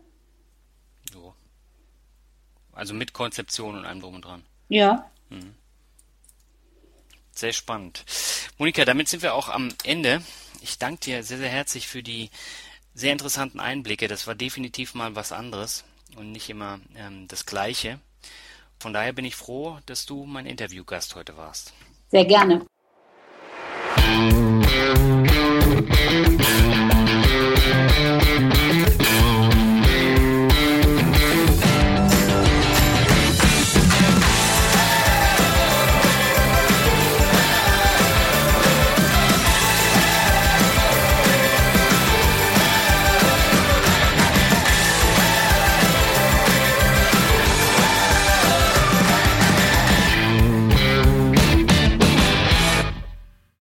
[2.76, 2.80] So.
[2.80, 4.42] Also mit Konzeption und allem drum und dran.
[4.68, 5.10] Ja.
[7.32, 8.04] Sehr spannend.
[8.58, 10.22] Monika, damit sind wir auch am Ende.
[10.60, 12.30] Ich danke dir sehr, sehr herzlich für die
[12.94, 14.08] sehr interessanten Einblicke.
[14.08, 15.84] Das war definitiv mal was anderes
[16.16, 18.00] und nicht immer ähm, das Gleiche.
[18.78, 21.72] Von daher bin ich froh, dass du mein Interviewgast heute warst.
[22.10, 22.66] Sehr gerne.